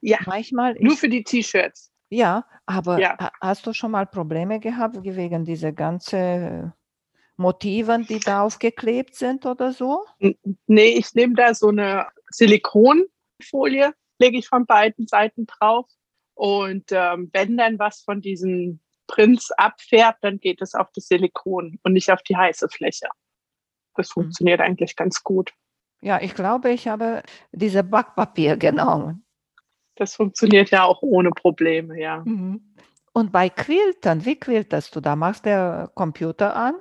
[0.00, 1.92] Ja, Manchmal nur für die T-Shirts.
[2.08, 3.16] Ja, aber ja.
[3.42, 6.72] hast du schon mal Probleme gehabt wegen dieser ganzen
[7.36, 10.04] Motiven, die da aufgeklebt sind oder so?
[10.66, 15.86] Nee, ich nehme da so eine Silikonfolie, lege ich von beiden Seiten drauf.
[16.34, 21.78] Und ähm, wenn dann was von diesem Prinz abfärbt, dann geht es auf das Silikon
[21.82, 23.08] und nicht auf die heiße Fläche.
[23.94, 24.22] Das hm.
[24.22, 24.66] funktioniert mhm.
[24.66, 25.52] eigentlich ganz gut.
[26.00, 29.24] Ja, ich glaube, ich habe diese Backpapier genommen.
[29.96, 32.22] Das funktioniert ja auch ohne Probleme, ja.
[32.24, 32.74] Mhm.
[33.12, 35.16] Und bei Quiltern, wie quiltest du da?
[35.16, 36.74] Machst du der Computer an?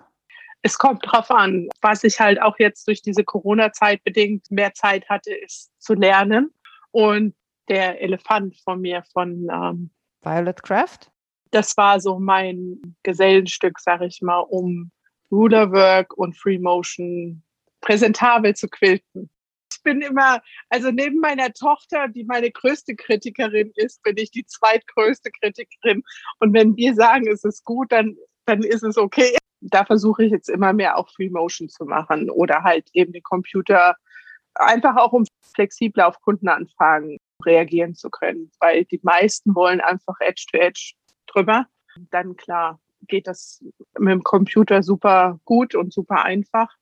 [0.61, 1.69] Es kommt drauf an.
[1.81, 6.53] Was ich halt auch jetzt durch diese Corona-Zeit bedingt mehr Zeit hatte, ist zu lernen.
[6.91, 7.35] Und
[7.69, 11.11] der Elefant von mir von ähm, Violet Craft?
[11.51, 14.91] Das war so mein Gesellenstück, sag ich mal, um
[15.31, 17.43] Rulerwork und Free Motion
[17.81, 19.29] präsentabel zu quilten.
[19.71, 24.45] Ich bin immer, also neben meiner Tochter, die meine größte Kritikerin ist, bin ich die
[24.45, 26.03] zweitgrößte Kritikerin.
[26.39, 29.35] Und wenn wir sagen, es ist gut, dann, dann ist es okay
[29.71, 33.23] da versuche ich jetzt immer mehr auch Free Motion zu machen oder halt eben den
[33.23, 33.95] Computer
[34.55, 40.45] einfach auch um flexibler auf Kundenanfragen reagieren zu können, weil die meisten wollen einfach Edge
[40.51, 40.93] to Edge
[41.35, 41.67] drüber.
[42.11, 43.63] Dann klar geht das
[43.97, 46.73] mit dem Computer super gut und super einfach.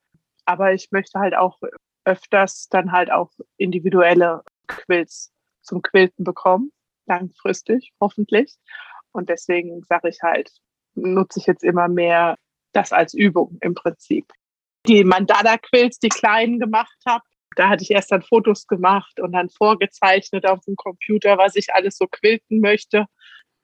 [0.46, 1.60] Aber ich möchte halt auch
[2.06, 6.72] öfters dann halt auch individuelle Quills zum Quilten bekommen,
[7.06, 8.56] langfristig hoffentlich.
[9.12, 10.52] Und deswegen sage ich halt,
[10.96, 12.38] nutze ich jetzt immer mehr
[12.74, 14.32] das als Übung im Prinzip.
[14.88, 17.24] Die Mandala-Quills, die kleinen gemacht habe,
[17.56, 21.74] da hatte ich erst dann Fotos gemacht und dann vorgezeichnet auf dem Computer, was ich
[21.74, 23.06] alles so quilten möchte.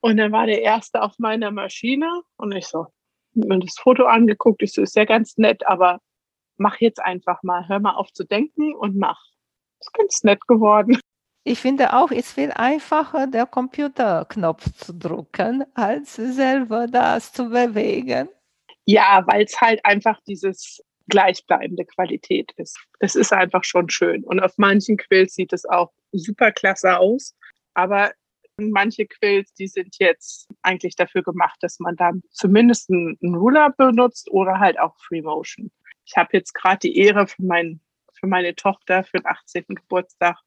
[0.01, 2.87] Und dann war der erste auf meiner Maschine und ich so,
[3.33, 5.99] mir das Foto angeguckt, ich so, ist ja ganz nett, aber
[6.57, 9.21] mach jetzt einfach mal, hör mal auf zu denken und mach.
[9.79, 10.99] Ist ganz nett geworden.
[11.45, 17.49] Ich finde auch, es ist viel einfacher, der Computerknopf zu drücken, als selber das zu
[17.49, 18.27] bewegen.
[18.85, 22.77] Ja, weil es halt einfach dieses gleichbleibende Qualität ist.
[22.99, 24.23] Das ist einfach schon schön.
[24.25, 27.33] Und auf manchen Quills sieht es auch super klasse aus.
[27.73, 28.11] Aber
[28.59, 34.29] manche Quills, die sind jetzt eigentlich dafür gemacht, dass man da zumindest einen Ruler benutzt
[34.31, 35.71] oder halt auch Free Motion.
[36.05, 37.79] Ich habe jetzt gerade die Ehre für, mein,
[38.13, 39.65] für meine Tochter für den 18.
[39.67, 40.37] Geburtstag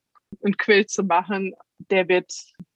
[0.44, 1.54] einen Quilt zu machen.
[1.90, 2.32] Der wird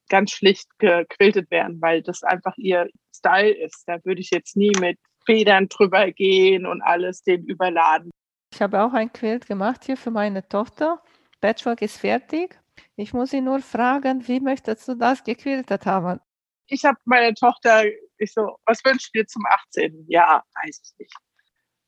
[0.09, 3.85] ganz schlicht gequiltet werden, weil das einfach ihr Style ist.
[3.87, 8.11] Da würde ich jetzt nie mit Federn drüber gehen und alles den überladen.
[8.53, 11.03] Ich habe auch ein Quilt gemacht hier für meine Tochter.
[11.41, 12.59] Patchwork ist fertig.
[12.97, 16.21] Ich muss sie nur fragen, wie möchtest du das gequiltet haben?
[16.69, 17.85] Ich habe meine Tochter,
[18.19, 20.07] ich so, was wünschst du dir zum 18.
[20.09, 21.15] Ja, weiß ich nicht.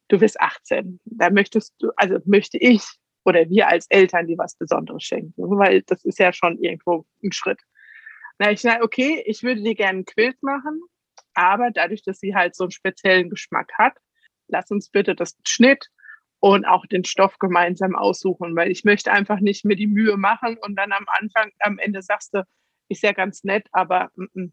[0.09, 1.01] Du bist 18.
[1.05, 2.83] Da möchtest du, also möchte ich
[3.25, 7.33] oder wir als Eltern dir was Besonderes schenken, weil das ist ja schon irgendwo ein
[7.33, 7.61] Schritt.
[8.39, 10.81] Na, ich sage, okay, ich würde dir gerne ein Quilt machen,
[11.35, 13.95] aber dadurch, dass sie halt so einen speziellen Geschmack hat,
[14.47, 15.89] lass uns bitte das Schnitt
[16.41, 20.57] und auch den Stoff gemeinsam aussuchen, weil ich möchte einfach nicht mir die Mühe machen
[20.61, 22.45] und dann am Anfang, am Ende sagst du,
[22.89, 24.51] ist ja ganz nett, aber mm -mm.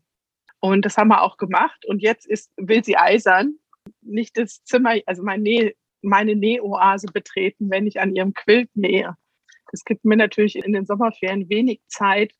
[0.59, 3.55] und das haben wir auch gemacht und jetzt ist, will sie eisern,
[4.01, 9.15] nicht das Zimmer, also mein Näh, meine Nähoase betreten, wenn ich an ihrem Quilt nähe.
[9.71, 12.33] Das gibt mir natürlich in den Sommerferien wenig Zeit,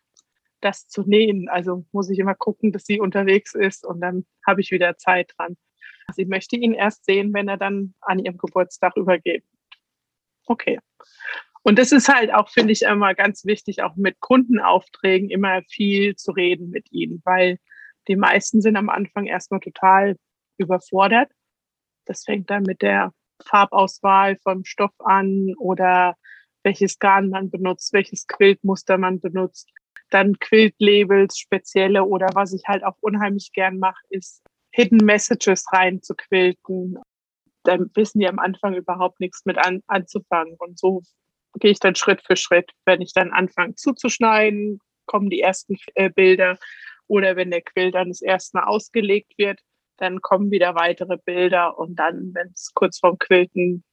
[0.62, 1.49] das zu nähen.
[1.49, 5.34] Also muss ich immer gucken, dass sie unterwegs ist und dann habe ich wieder Zeit
[5.38, 5.58] dran.
[6.13, 9.43] Sie möchte ihn erst sehen, wenn er dann an ihrem Geburtstag übergeht.
[10.45, 10.79] Okay.
[11.63, 16.15] Und das ist halt auch, finde ich, immer ganz wichtig, auch mit Kundenaufträgen immer viel
[16.15, 17.57] zu reden mit ihnen, weil
[18.07, 20.15] die meisten sind am Anfang erstmal total
[20.57, 21.31] überfordert.
[22.05, 23.11] Das fängt dann mit der
[23.43, 26.15] Farbauswahl vom Stoff an oder
[26.63, 29.71] welches Garn man benutzt, welches Quiltmuster man benutzt.
[30.11, 34.43] Dann Quiltlabels, spezielle oder was ich halt auch unheimlich gern mache, ist
[34.75, 36.99] Hidden Messages reinzuquilten.
[37.63, 40.55] Da wissen die am Anfang überhaupt nichts mit an, anzufangen.
[40.59, 41.01] Und so
[41.59, 42.71] gehe ich dann Schritt für Schritt.
[42.83, 46.57] Wenn ich dann anfange zuzuschneiden, kommen die ersten äh, Bilder.
[47.07, 49.61] Oder wenn der Quill dann das erste Mal ausgelegt wird,
[49.95, 51.79] dann kommen wieder weitere Bilder.
[51.79, 53.85] Und dann, wenn es kurz vorm Quilten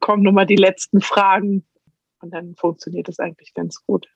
[0.00, 1.66] kommen nochmal die letzten Fragen.
[2.22, 4.08] Und dann funktioniert das eigentlich ganz gut.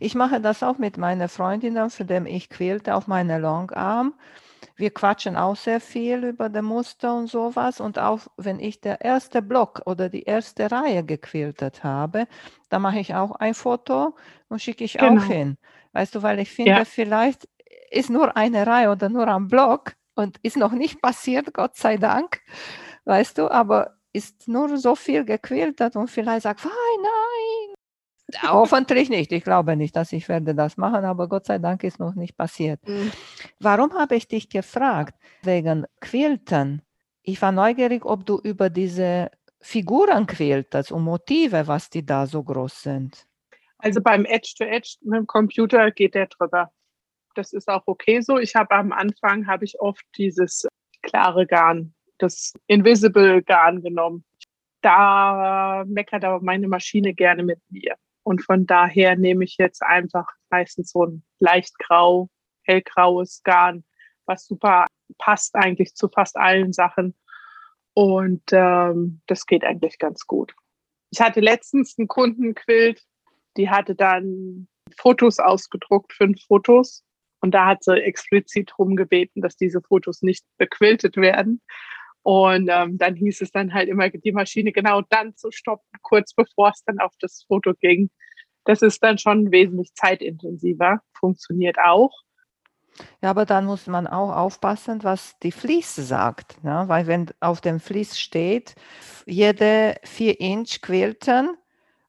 [0.00, 4.14] Ich mache das auch mit meiner Freundin, für den ich quälte auf meine Longarm.
[4.82, 7.80] Wir quatschen auch sehr viel über die Muster und sowas.
[7.80, 12.26] Und auch wenn ich der erste Block oder die erste Reihe gequiltet habe,
[12.68, 14.16] da mache ich auch ein Foto
[14.48, 15.22] und schicke ich genau.
[15.22, 15.56] auch hin.
[15.92, 16.84] Weißt du, weil ich finde, ja.
[16.84, 17.48] vielleicht
[17.92, 21.96] ist nur eine Reihe oder nur ein Block und ist noch nicht passiert, Gott sei
[21.96, 22.40] Dank.
[23.04, 26.72] Weißt du, aber ist nur so viel gequiltet und vielleicht sagt, nein,
[28.42, 29.32] Hoffentlich nicht.
[29.32, 32.36] Ich glaube nicht, dass ich werde das machen, aber Gott sei Dank ist noch nicht
[32.36, 32.86] passiert.
[32.86, 33.12] Mhm.
[33.60, 35.14] Warum habe ich dich gefragt?
[35.42, 36.82] Wegen Quilten.
[37.22, 42.42] Ich war neugierig, ob du über diese Figuren quiltest und Motive, was die da so
[42.42, 43.26] groß sind.
[43.78, 46.70] Also beim Edge-to-Edge -Edge mit dem Computer geht der drüber.
[47.34, 48.38] Das ist auch okay so.
[48.38, 50.66] Ich habe am Anfang habe ich oft dieses
[51.02, 54.24] klare Garn, das Invisible Garn genommen.
[54.82, 57.96] Da meckert aber meine Maschine gerne mit mir.
[58.22, 62.28] Und von daher nehme ich jetzt einfach meistens so ein leicht grau,
[62.62, 63.84] hellgraues Garn,
[64.26, 64.86] was super
[65.18, 67.14] passt eigentlich zu fast allen Sachen.
[67.94, 70.54] Und ähm, das geht eigentlich ganz gut.
[71.10, 73.02] Ich hatte letztens einen Kundenquilt,
[73.56, 77.04] die hatte dann Fotos ausgedruckt, fünf Fotos.
[77.40, 81.60] Und da hat sie explizit darum gebeten, dass diese Fotos nicht bequiltet werden.
[82.22, 86.34] Und ähm, dann hieß es dann halt immer, die Maschine genau dann zu stoppen, kurz
[86.34, 88.10] bevor es dann auf das Foto ging.
[88.64, 92.12] Das ist dann schon wesentlich zeitintensiver, funktioniert auch.
[93.22, 96.62] Ja, aber dann muss man auch aufpassen, was die Fließ sagt.
[96.62, 96.84] Ne?
[96.86, 98.74] Weil wenn auf dem Fließ steht,
[99.26, 101.56] jede vier Inch quilten,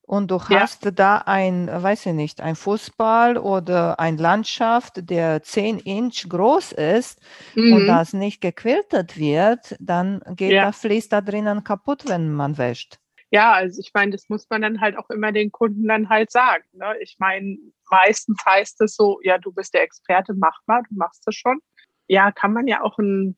[0.05, 0.91] und du hast ja.
[0.91, 7.21] da ein, weiß ich nicht, ein Fußball oder ein Landschaft, der 10 Inch groß ist
[7.55, 7.73] mhm.
[7.73, 10.63] und das nicht gequiltet wird, dann geht ja.
[10.63, 12.99] der Fließ da drinnen kaputt, wenn man wäscht.
[13.31, 16.31] Ja, also ich meine, das muss man dann halt auch immer den Kunden dann halt
[16.31, 16.65] sagen.
[16.73, 16.95] Ne?
[17.01, 17.57] Ich meine,
[17.89, 21.59] meistens heißt es so, ja, du bist der Experte, mach mal, du machst das schon.
[22.07, 23.35] Ja, kann man ja auch ein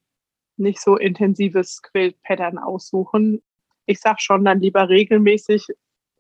[0.58, 3.42] nicht so intensives Quilt-Pattern aussuchen.
[3.86, 5.68] Ich sag schon dann lieber regelmäßig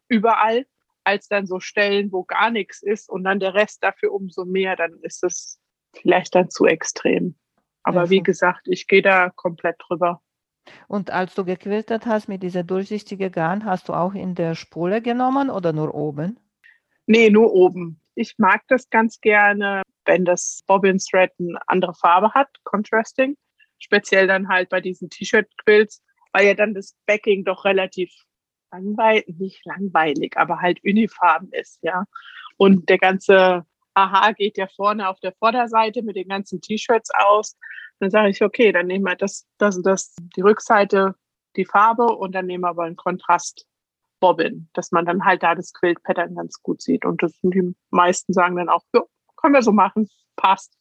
[0.07, 0.65] überall,
[1.03, 4.75] als dann so Stellen, wo gar nichts ist und dann der Rest dafür umso mehr,
[4.75, 5.59] dann ist es
[5.93, 7.35] vielleicht dann zu extrem.
[7.83, 10.21] Aber ja, wie gesagt, ich gehe da komplett drüber.
[10.87, 15.01] Und als du gequiltet hast mit dieser durchsichtigen Garn, hast du auch in der Spule
[15.01, 16.39] genommen oder nur oben?
[17.05, 18.01] Nee, nur oben.
[18.15, 23.37] Ich mag das ganz gerne, wenn das Bobbin Thread eine andere Farbe hat, Contrasting.
[23.77, 28.11] Speziell dann halt bei diesen T-Shirt-Quills, weil ja dann das Backing doch relativ
[28.71, 32.05] langweilig, nicht langweilig, aber halt uniform ist, ja.
[32.57, 37.57] Und der ganze Aha geht ja vorne auf der Vorderseite mit den ganzen T-Shirts aus.
[37.99, 41.15] Dann sage ich, okay, dann nehmen wir das, das, das, die Rückseite,
[41.55, 43.65] die Farbe und dann nehmen wir aber einen Kontrast
[44.19, 47.05] Bobbin, dass man dann halt da das Quilt-Pattern ganz gut sieht.
[47.05, 49.01] Und das die meisten sagen dann auch, ja,
[49.35, 50.77] können wir so machen, passt.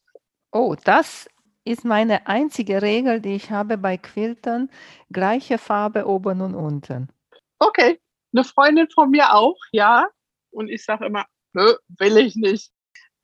[0.52, 1.28] Oh, das
[1.64, 4.70] ist meine einzige Regel, die ich habe bei Quiltern.
[5.12, 7.08] Gleiche Farbe oben und unten.
[7.58, 8.00] Okay,
[8.32, 10.08] eine Freundin von mir auch, ja.
[10.50, 12.70] Und ich sage immer, nö, will ich nicht.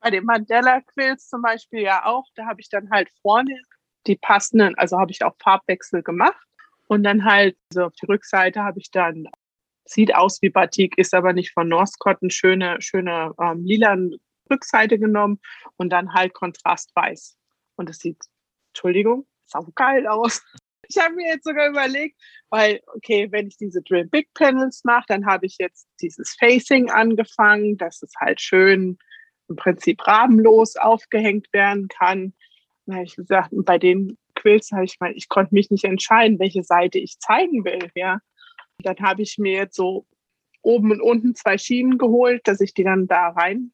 [0.01, 3.61] Bei den Mandela-Quilts zum Beispiel ja auch, da habe ich dann halt vorne
[4.07, 6.41] die passenden, also habe ich auch Farbwechsel gemacht.
[6.87, 9.29] Und dann halt, also auf die Rückseite habe ich dann,
[9.85, 13.97] sieht aus wie Batik, ist aber nicht von North Cotton, schöne, schöne ähm, lila
[14.51, 15.41] Rückseite genommen
[15.77, 17.37] und dann halt kontrastweiß.
[17.77, 18.19] Und es sieht,
[18.73, 20.43] Entschuldigung, saugeil aus.
[20.91, 25.05] Ich habe mir jetzt sogar überlegt, weil, okay, wenn ich diese Drill Big Panels mache,
[25.09, 28.99] dann habe ich jetzt dieses Facing angefangen, dass es halt schön
[29.49, 32.35] im Prinzip rabenlos aufgehängt werden kann.
[32.87, 36.39] Dann habe ich gesagt, bei den Quills habe ich mal, ich konnte mich nicht entscheiden,
[36.41, 37.91] welche Seite ich zeigen will.
[37.95, 38.19] Ja.
[38.79, 40.07] Dann habe ich mir jetzt so
[40.63, 43.73] oben und unten zwei Schienen geholt, dass ich die dann da rein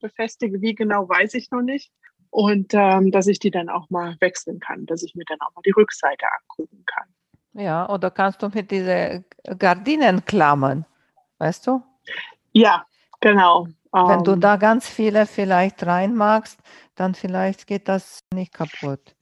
[0.00, 0.60] befestige.
[0.60, 1.90] Wie genau, weiß ich noch nicht.
[2.30, 5.54] Und ähm, dass ich die dann auch mal wechseln kann, dass ich mir dann auch
[5.54, 7.08] mal die Rückseite angucken kann.
[7.54, 9.24] Ja, oder kannst du mit diesen
[9.58, 10.84] Gardinen klammern,
[11.38, 11.82] weißt du?
[12.52, 12.86] Ja,
[13.20, 13.66] genau.
[13.92, 14.40] Wenn du ähm.
[14.40, 16.58] da ganz viele vielleicht reinmachst,
[16.94, 19.16] dann vielleicht geht das nicht kaputt.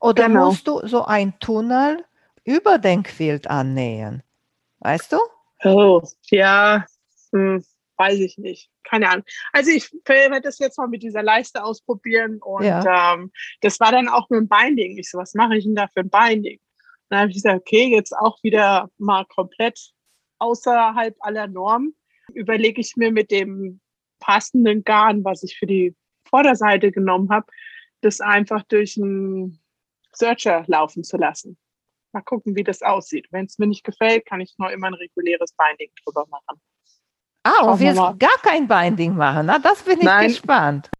[0.00, 0.46] Oder genau.
[0.46, 2.04] musst du so ein Tunnel
[2.44, 4.22] über den Quilt annähen?
[4.80, 5.18] Weißt du?
[5.64, 6.84] Oh, ja,
[7.32, 7.64] hm,
[7.96, 8.70] weiß ich nicht.
[8.84, 9.24] Keine Ahnung.
[9.52, 13.14] Also ich werde das jetzt mal mit dieser Leiste ausprobieren und ja.
[13.14, 14.98] ähm, das war dann auch mit dem Binding.
[14.98, 16.60] Ich so, was mache ich denn da für ein Binding?
[17.08, 19.92] Dann habe ich gesagt, okay, jetzt auch wieder mal komplett
[20.38, 21.94] außerhalb aller Normen.
[22.34, 23.80] Überlege ich mir mit dem
[24.18, 25.94] passenden Garn, was ich für die
[26.28, 27.46] Vorderseite genommen habe,
[28.00, 29.60] das einfach durch einen
[30.12, 31.56] Searcher laufen zu lassen.
[32.12, 33.28] Mal gucken, wie das aussieht.
[33.30, 36.60] Wenn es mir nicht gefällt, kann ich noch immer ein reguläres Binding drüber machen.
[37.46, 39.46] Ah, und willst gar kein Binding machen?
[39.46, 40.28] Na, das bin ich Nein.
[40.28, 40.90] gespannt.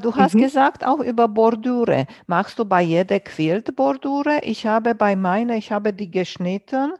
[0.00, 0.42] Du hast mhm.
[0.42, 2.06] gesagt, auch über Bordure.
[2.26, 4.40] Machst du bei jeder Quilt Bordure?
[4.42, 6.92] Ich habe bei meiner, ich habe die geschnitten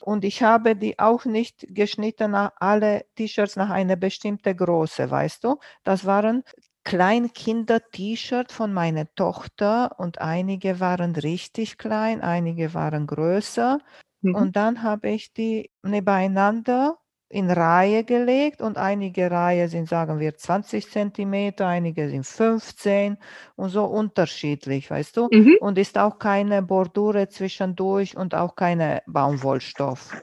[0.00, 5.44] und ich habe die auch nicht geschnitten nach alle T-Shirts nach einer bestimmten Größe, weißt
[5.44, 5.58] du?
[5.84, 6.42] Das waren
[6.84, 13.78] Kleinkinder-T-Shirt von meiner Tochter und einige waren richtig klein, einige waren größer.
[14.22, 14.34] Mhm.
[14.34, 16.99] Und dann habe ich die nebeneinander
[17.30, 23.18] in Reihe gelegt und einige Reihe sind, sagen wir, 20 Zentimeter, einige sind 15
[23.54, 25.28] und so unterschiedlich, weißt du?
[25.30, 25.56] Mhm.
[25.60, 30.20] Und ist auch keine Bordure zwischendurch und auch keine Baumwollstoff.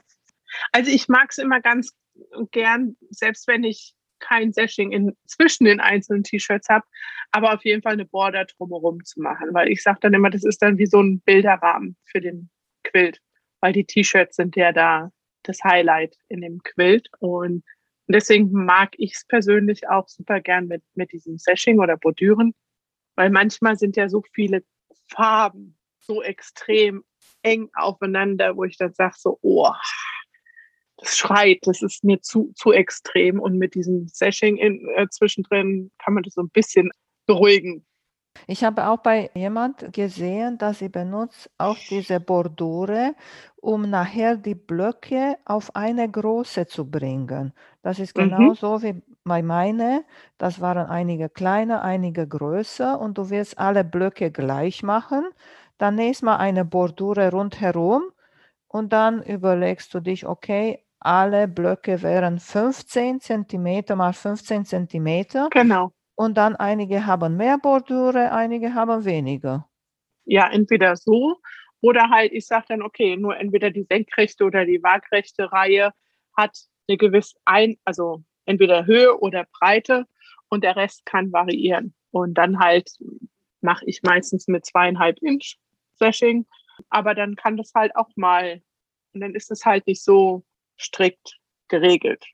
[0.72, 1.96] Also ich mag es immer ganz
[2.50, 6.84] gern, selbst wenn ich kein Sashing in, zwischen den einzelnen T-Shirts habe,
[7.32, 10.44] aber auf jeden Fall eine Border drumherum zu machen, weil ich sage dann immer, das
[10.44, 12.50] ist dann wie so ein Bilderrahmen für den
[12.84, 13.22] Quilt,
[13.60, 15.10] weil die T-Shirts sind ja da
[15.48, 17.08] das Highlight in dem Quilt.
[17.18, 17.64] Und
[18.06, 22.54] deswegen mag ich es persönlich auch super gern mit, mit diesem Sashing oder Bordüren,
[23.16, 24.62] weil manchmal sind ja so viele
[25.08, 27.04] Farben so extrem
[27.42, 29.72] eng aufeinander, wo ich dann sage so, oh,
[30.98, 33.40] das schreit, das ist mir zu, zu extrem.
[33.40, 36.90] Und mit diesem Sashing in, äh, zwischendrin kann man das so ein bisschen
[37.26, 37.86] beruhigen.
[38.46, 43.14] Ich habe auch bei jemand gesehen, dass sie benutzt auch diese Bordure,
[43.56, 47.52] um nachher die Blöcke auf eine Größe zu bringen.
[47.82, 48.30] Das ist mhm.
[48.30, 50.04] genauso wie bei meine.
[50.38, 55.28] Das waren einige kleiner, einige größer und du wirst alle Blöcke gleich machen.
[55.78, 58.02] Dann nächst mal eine Bordure rundherum
[58.66, 65.48] und dann überlegst du dich, okay, alle Blöcke wären 15 cm mal 15 cm.
[65.50, 65.92] Genau.
[66.18, 69.68] Und dann einige haben mehr Bordure, einige haben weniger.
[70.24, 71.36] Ja, entweder so
[71.80, 75.92] oder halt, ich sage dann, okay, nur entweder die senkrechte oder die waagrechte Reihe
[76.36, 76.58] hat
[76.88, 80.06] eine gewisse ein, also entweder Höhe oder Breite
[80.48, 81.94] und der Rest kann variieren.
[82.10, 82.90] Und dann halt
[83.60, 85.54] mache ich meistens mit zweieinhalb Inch
[85.98, 86.46] Slashing,
[86.90, 88.60] aber dann kann das halt auch mal,
[89.14, 90.44] und dann ist es halt nicht so
[90.80, 91.38] strikt
[91.68, 92.26] geregelt.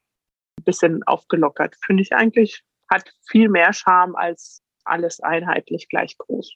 [0.58, 1.76] Ein bisschen aufgelockert.
[1.84, 2.64] Finde ich eigentlich
[2.94, 6.54] hat viel mehr Charme als alles einheitlich gleich groß.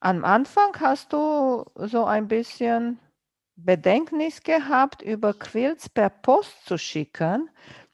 [0.00, 2.98] Am Anfang hast du so ein bisschen
[3.56, 7.50] Bedenknis gehabt, über Quilts per Post zu schicken.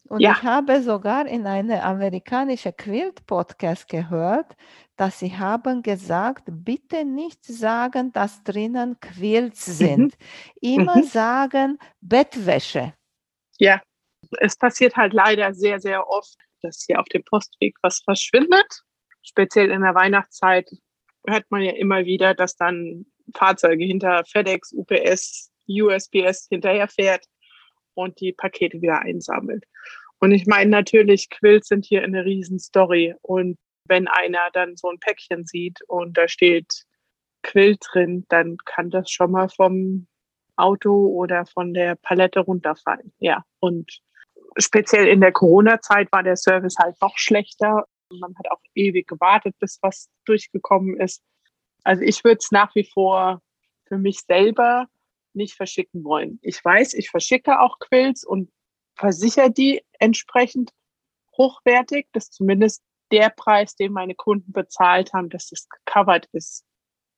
[0.09, 0.33] Und ja.
[0.33, 4.57] ich habe sogar in einem amerikanischen Quilt-Podcast gehört,
[4.97, 9.73] dass sie haben gesagt, bitte nicht sagen, dass drinnen Quilts mhm.
[9.73, 10.15] sind.
[10.61, 11.05] Immer mhm.
[11.05, 12.93] sagen Bettwäsche.
[13.59, 13.81] Ja,
[14.41, 18.83] es passiert halt leider sehr, sehr oft, dass hier auf dem Postweg was verschwindet.
[19.23, 20.71] Speziell in der Weihnachtszeit
[21.27, 27.27] hört man ja immer wieder, dass dann Fahrzeuge hinter FedEx, UPS, USPS hinterherfährt
[27.95, 29.65] und die Pakete wieder einsammelt.
[30.19, 33.15] Und ich meine natürlich, Quills sind hier eine Riesenstory.
[33.23, 33.59] Und
[33.89, 36.85] wenn einer dann so ein Päckchen sieht und da steht
[37.43, 40.07] Quill drin, dann kann das schon mal vom
[40.57, 43.13] Auto oder von der Palette runterfallen.
[43.19, 44.01] Ja, und
[44.59, 47.87] speziell in der Corona-Zeit war der Service halt noch schlechter.
[48.11, 51.23] Man hat auch ewig gewartet, bis was durchgekommen ist.
[51.85, 53.41] Also ich würde es nach wie vor
[53.87, 54.87] für mich selber
[55.35, 56.39] nicht verschicken wollen.
[56.43, 58.51] Ich weiß, ich verschicke auch Quills und
[58.97, 60.71] versichere die entsprechend
[61.37, 66.65] hochwertig, dass zumindest der Preis, den meine Kunden bezahlt haben, dass es gecovert ist.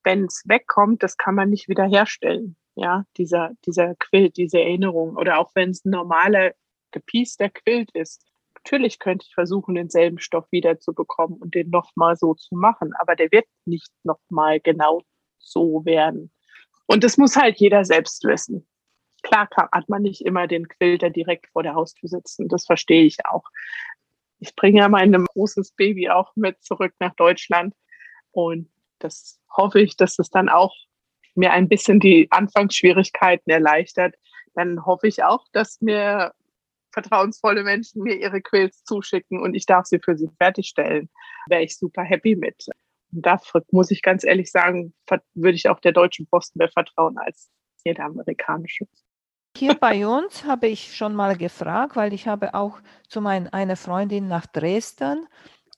[0.02, 2.56] Wenn es wegkommt, das kann man nicht wiederherstellen.
[2.76, 5.16] Ja, dieser, dieser Quilt, diese Erinnerung.
[5.16, 6.52] Oder auch wenn es ein normaler,
[6.94, 8.24] gepiester Quilt ist.
[8.54, 12.92] Natürlich könnte ich versuchen, denselben Stoff wiederzubekommen und den nochmal so zu machen.
[12.98, 15.02] Aber der wird nicht nochmal genau
[15.38, 16.32] so werden.
[16.86, 18.66] Und das muss halt jeder selbst wissen.
[19.22, 22.48] Klar hat man nicht immer den Quilter direkt vor der Haustür sitzen.
[22.48, 23.44] Das verstehe ich auch.
[24.38, 27.74] Ich bringe ja mein großes Baby auch mit zurück nach Deutschland.
[28.32, 30.74] Und das hoffe ich, dass es dann auch
[31.34, 34.14] mir ein bisschen die Anfangsschwierigkeiten erleichtert.
[34.54, 36.32] Dann hoffe ich auch, dass mir
[36.94, 41.10] vertrauensvolle Menschen mir ihre Quills zuschicken und ich darf sie für sie fertigstellen.
[41.48, 42.66] Wäre ich super happy mit.
[43.12, 43.38] Und da
[43.70, 44.94] muss ich ganz ehrlich sagen,
[45.34, 47.50] würde ich auch der Deutschen Post mehr vertrauen als
[47.84, 48.86] jeder amerikanische.
[49.56, 54.26] Hier bei uns habe ich schon mal gefragt, weil ich habe auch zu meiner Freundin
[54.26, 55.28] nach Dresden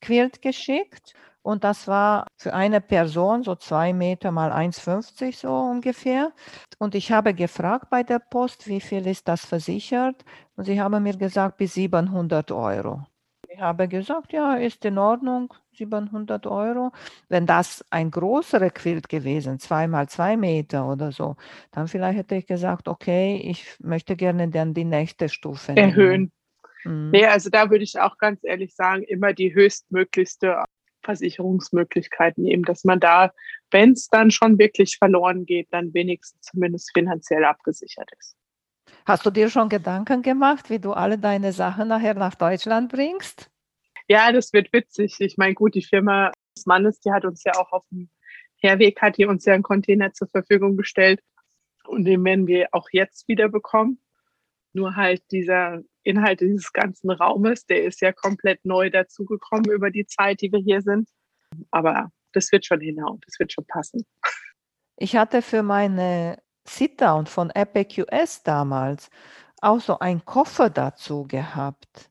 [0.01, 1.15] Quilt geschickt
[1.47, 6.33] und das war für eine Person so zwei Meter mal 1,50 so ungefähr.
[6.79, 10.25] Und ich habe gefragt bei der Post, wie viel ist das versichert?
[10.57, 13.07] Und sie haben mir gesagt, bis 700 Euro.
[13.49, 16.91] Ich habe gesagt, ja, ist in Ordnung, 700 Euro.
[17.29, 21.37] Wenn das ein größerer Quilt gewesen, zweimal zwei Meter oder so,
[21.71, 25.91] dann vielleicht hätte ich gesagt, okay, ich möchte gerne dann die nächste Stufe nehmen.
[25.91, 26.33] erhöhen.
[26.83, 27.11] Mhm.
[27.13, 30.65] Nee, also da würde ich auch ganz ehrlich sagen, immer die höchstmöglichste
[31.07, 33.33] Versicherungsmöglichkeit nehmen, dass man da,
[33.71, 38.37] wenn es dann schon wirklich verloren geht, dann wenigstens zumindest finanziell abgesichert ist.
[39.07, 43.51] Hast du dir schon Gedanken gemacht, wie du alle deine Sachen nachher nach Deutschland bringst?
[44.09, 45.17] Ja, das wird witzig.
[45.21, 48.11] Ich meine, gut, die Firma des Mannes, die hat uns ja auch auf dem
[48.57, 51.21] Herweg, hat die uns ja einen Container zur Verfügung gestellt.
[51.87, 54.01] Und den werden wir auch jetzt wieder bekommen.
[54.73, 60.07] Nur halt dieser Inhalt dieses ganzen Raumes, der ist ja komplett neu dazugekommen über die
[60.07, 61.09] Zeit, die wir hier sind.
[61.71, 64.05] Aber das wird schon hinhauen, das wird schon passen.
[64.97, 69.11] Ich hatte für meine Sit-Down von Epic US damals
[69.61, 72.11] auch so einen Koffer dazu gehabt.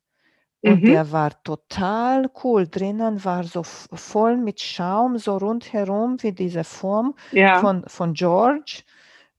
[0.61, 0.85] Und mhm.
[0.87, 2.67] der war total cool.
[2.67, 7.59] Drinnen war so voll mit Schaum, so rundherum wie diese Form ja.
[7.59, 8.81] von, von George.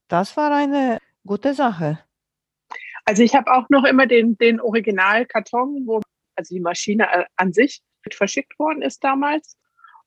[0.06, 1.98] Das war eine gute Sache.
[3.06, 6.00] Also ich habe auch noch immer den, den Originalkarton, wo
[6.34, 7.80] also die Maschine äh, an sich
[8.12, 9.56] verschickt worden ist damals.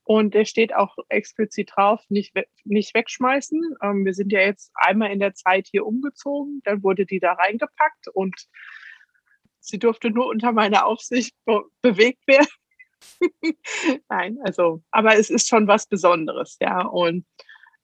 [0.04, 2.34] Und der steht auch explizit drauf, nicht,
[2.64, 3.78] nicht wegschmeißen.
[3.82, 7.34] Ähm, wir sind ja jetzt einmal in der Zeit hier umgezogen, dann wurde die da
[7.34, 8.36] reingepackt und
[9.60, 12.48] sie durfte nur unter meiner Aufsicht be bewegt werden.
[14.10, 16.82] Nein, also, aber es ist schon was Besonderes, ja.
[16.82, 17.26] Und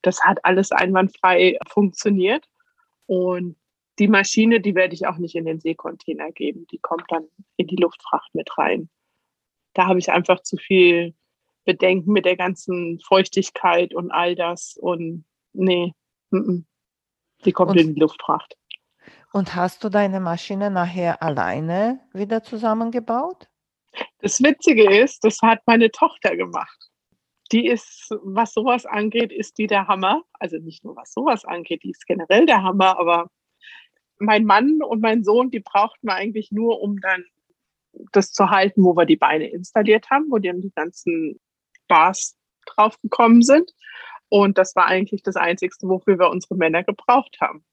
[0.02, 2.44] das hat alles einwandfrei funktioniert.
[3.06, 3.56] Und
[3.98, 6.66] die Maschine, die werde ich auch nicht in den Seekontainer geben.
[6.70, 7.24] Die kommt dann
[7.56, 8.90] in die Luftfracht mit rein.
[9.74, 11.14] Da habe ich einfach zu viel
[11.64, 14.76] Bedenken mit der ganzen Feuchtigkeit und all das.
[14.80, 15.92] Und nee,
[16.30, 16.64] m -m.
[17.44, 18.56] die kommt und in die Luftfracht.
[19.32, 23.48] Und hast du deine Maschine nachher alleine wieder zusammengebaut?
[24.20, 26.90] Das Witzige ist, das hat meine Tochter gemacht.
[27.52, 30.22] Die ist, was sowas angeht, ist die der Hammer.
[30.34, 33.30] Also nicht nur was sowas angeht, die ist generell der Hammer, aber
[34.18, 37.24] mein Mann und mein Sohn, die brauchten wir eigentlich nur, um dann
[38.12, 41.40] das zu halten, wo wir die Beine installiert haben, wo dann die ganzen
[41.88, 42.36] Bars
[42.66, 43.72] draufgekommen sind.
[44.28, 47.64] Und das war eigentlich das Einzige, wofür wir unsere Männer gebraucht haben.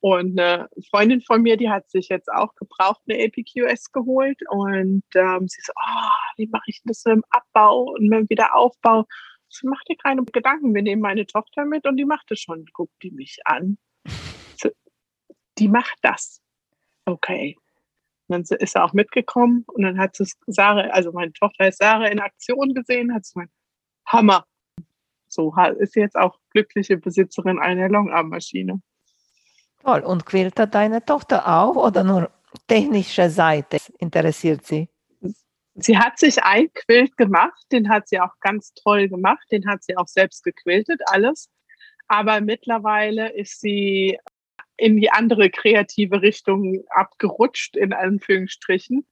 [0.00, 5.02] Und eine Freundin von mir, die hat sich jetzt auch gebraucht eine APQS geholt und
[5.14, 9.06] ähm, sie so, oh, wie mache ich das mit dem Abbau und mit dem Wiederaufbau?
[9.48, 12.66] Ich mach dir keine Gedanken, wir nehmen meine Tochter mit und die macht es schon.
[12.74, 13.78] Guckt die mich an.
[15.58, 16.40] Die macht das.
[17.04, 17.56] Okay.
[18.26, 21.78] Und dann ist sie auch mitgekommen und dann hat sie Sarah, also meine Tochter ist
[21.78, 23.50] Sarah in Aktion gesehen, hat sie gemeint,
[24.06, 24.46] Hammer.
[25.28, 28.80] So ist sie jetzt auch glückliche Besitzerin einer Longarm-Maschine.
[29.82, 30.00] Toll.
[30.00, 32.30] Und quiltet deine Tochter auch oder nur
[32.68, 34.88] technische Seite interessiert sie?
[35.74, 39.82] Sie hat sich ein Quilt gemacht, den hat sie auch ganz toll gemacht, den hat
[39.82, 41.50] sie auch selbst gequiltet, alles.
[42.06, 44.18] Aber mittlerweile ist sie
[44.76, 49.06] in die andere kreative Richtung abgerutscht, in Anführungsstrichen.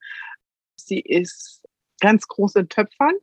[0.77, 1.63] Sie ist
[2.01, 3.15] ganz groß in Töpfern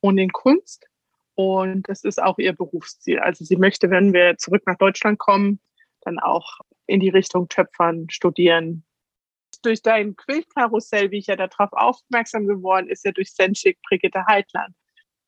[0.00, 0.86] und in Kunst.
[1.34, 3.18] Und das ist auch ihr Berufsziel.
[3.20, 5.60] Also sie möchte, wenn wir zurück nach Deutschland kommen,
[6.02, 8.84] dann auch in die Richtung Töpfern studieren.
[9.62, 14.74] Durch dein Quiltkarussell, wie ich ja darauf aufmerksam geworden ist, ja durch Senschik Brigitte Heitland.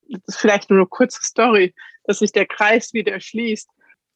[0.08, 1.74] Das ist vielleicht nur eine kurze Story,
[2.04, 3.70] dass sich der Kreis wieder schließt.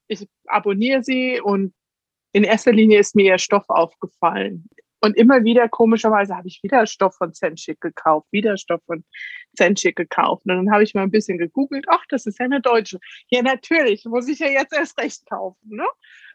[0.08, 1.72] Ich abonniere sie und
[2.32, 4.68] in erster Linie ist mir ihr Stoff aufgefallen.
[5.00, 9.04] Und immer wieder, komischerweise, habe ich wieder Stoff von Zenschik gekauft, wieder Stoff von
[9.56, 10.42] Zenschik gekauft.
[10.44, 12.98] Und dann habe ich mal ein bisschen gegoogelt, ach, das ist ja eine Deutsche.
[13.28, 15.68] Ja, natürlich, muss ich ja jetzt erst recht kaufen.
[15.68, 15.86] Ne?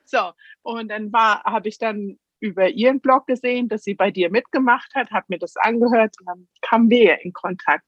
[0.06, 0.32] So,
[0.62, 4.94] und dann war, habe ich dann über ihren Blog gesehen, dass sie bei dir mitgemacht
[4.96, 7.86] hat, habe mir das angehört und dann kamen wir in Kontakt.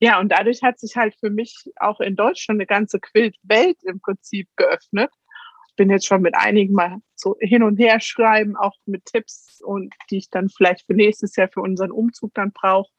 [0.00, 4.00] Ja, und dadurch hat sich halt für mich auch in Deutschland eine ganze Quiltwelt im
[4.00, 5.10] Prinzip geöffnet.
[5.70, 9.60] Ich bin jetzt schon mit einigen mal so hin und her schreiben, auch mit Tipps
[9.62, 12.90] und die ich dann vielleicht für nächstes Jahr für unseren Umzug dann brauche.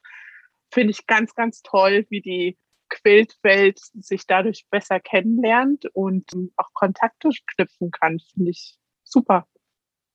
[0.71, 2.57] Finde ich ganz, ganz toll, wie die
[2.89, 9.47] Quiltwelt sich dadurch besser kennenlernt und auch Kontakte knüpfen kann, finde ich super.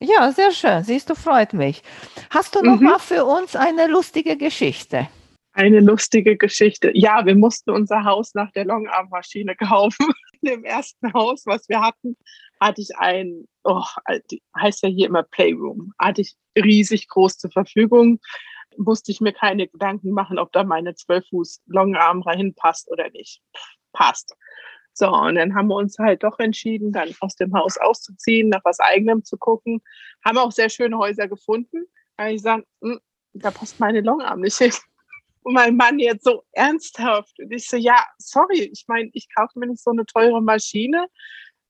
[0.01, 0.83] Ja, sehr schön.
[0.83, 1.83] Siehst du, freut mich.
[2.31, 2.87] Hast du noch mhm.
[2.87, 5.09] mal für uns eine lustige Geschichte?
[5.57, 6.91] Eine lustige Geschichte.
[6.95, 10.07] Ja, wir mussten unser Haus nach der Longarm-Maschine kaufen.
[10.43, 12.15] Dem ersten Haus, was wir hatten,
[12.61, 13.83] hatte ich ein, oh,
[14.55, 18.21] heißt ja hier immer Playroom, hatte ich riesig groß zur Verfügung
[18.79, 23.41] musste ich mir keine Gedanken machen, ob da meine 12 Fuß Longarm reinpasst oder nicht.
[23.93, 24.35] Passt.
[24.93, 28.65] So, und dann haben wir uns halt doch entschieden, dann aus dem Haus auszuziehen, nach
[28.65, 29.83] was eigenem zu gucken.
[30.25, 31.87] Haben auch sehr schöne Häuser gefunden.
[32.17, 33.01] Da ich gesagt, hm,
[33.35, 34.73] da passt meine Longarm nicht hin.
[35.47, 37.39] Und mein Mann jetzt so ernsthaft.
[37.39, 41.07] Und ich so, ja, sorry, ich meine, ich kaufe mir nicht so eine teure Maschine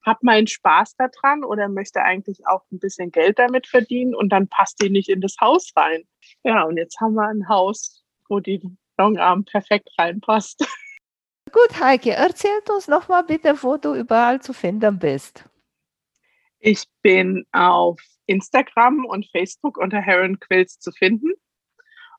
[0.06, 4.48] habe meinen Spaß daran oder möchte eigentlich auch ein bisschen Geld damit verdienen und dann
[4.48, 6.04] passt die nicht in das Haus rein.
[6.44, 8.62] Ja, und jetzt haben wir ein Haus, wo die
[8.96, 10.60] Longarm perfekt reinpasst.
[11.52, 15.44] Gut, Heike, erzähl uns noch mal bitte, wo du überall zu finden bist.
[16.60, 21.32] Ich bin auf Instagram und Facebook unter Heron Quills zu finden.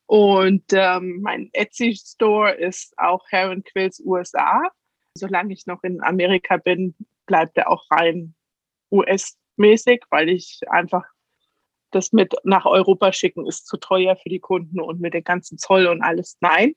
[0.07, 4.69] Und ähm, mein Etsy-Store ist auch Heron Quills USA.
[5.15, 6.95] Solange ich noch in Amerika bin,
[7.25, 8.33] bleibt er auch rein
[8.91, 11.03] US-mäßig, weil ich einfach
[11.91, 15.57] das mit nach Europa schicken ist zu teuer für die Kunden und mit dem ganzen
[15.57, 16.37] Zoll und alles.
[16.41, 16.73] Nein.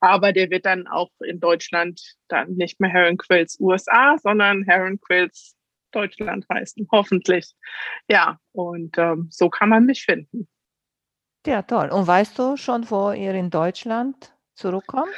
[0.00, 4.98] Aber der wird dann auch in Deutschland dann nicht mehr Heron Quills USA, sondern Heron
[5.00, 5.54] Quills
[5.92, 7.54] Deutschland heißen, hoffentlich.
[8.08, 10.48] Ja, und ähm, so kann man mich finden.
[11.46, 11.88] Ja, toll.
[11.90, 15.14] Und weißt du schon, wo ihr in Deutschland zurückkommt?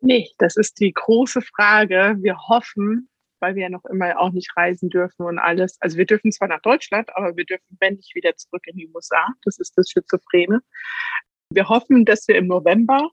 [0.00, 2.16] Nee, das ist die große Frage.
[2.20, 3.08] Wir hoffen,
[3.40, 5.76] weil wir ja noch immer auch nicht reisen dürfen und alles.
[5.80, 8.88] Also wir dürfen zwar nach Deutschland, aber wir dürfen, wenn nicht, wieder zurück in die
[8.94, 9.26] USA.
[9.44, 10.60] Das ist das Schizophrene.
[11.50, 13.10] Wir hoffen, dass wir im November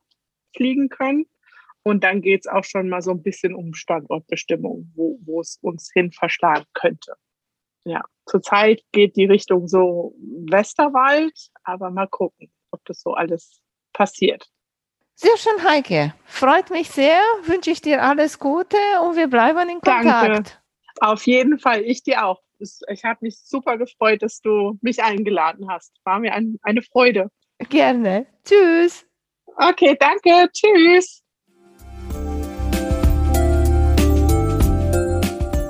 [0.55, 1.25] fliegen können.
[1.83, 5.57] Und dann geht es auch schon mal so ein bisschen um Standortbestimmung, wo, wo es
[5.61, 7.13] uns hin verschlagen könnte.
[7.87, 10.13] Ja, zurzeit geht die Richtung so
[10.49, 11.33] Westerwald,
[11.63, 13.61] aber mal gucken, ob das so alles
[13.93, 14.45] passiert.
[15.15, 16.13] Sehr schön, Heike.
[16.25, 17.21] Freut mich sehr.
[17.43, 20.05] Wünsche ich dir alles Gute und wir bleiben in Kontakt.
[20.05, 20.43] Danke.
[20.99, 22.41] Auf jeden Fall, ich dir auch.
[22.59, 25.93] Ich habe mich super gefreut, dass du mich eingeladen hast.
[26.03, 27.31] War mir ein, eine Freude.
[27.69, 28.27] Gerne.
[28.43, 29.05] Tschüss.
[29.55, 30.49] Okay, danke.
[30.51, 31.23] Tschüss.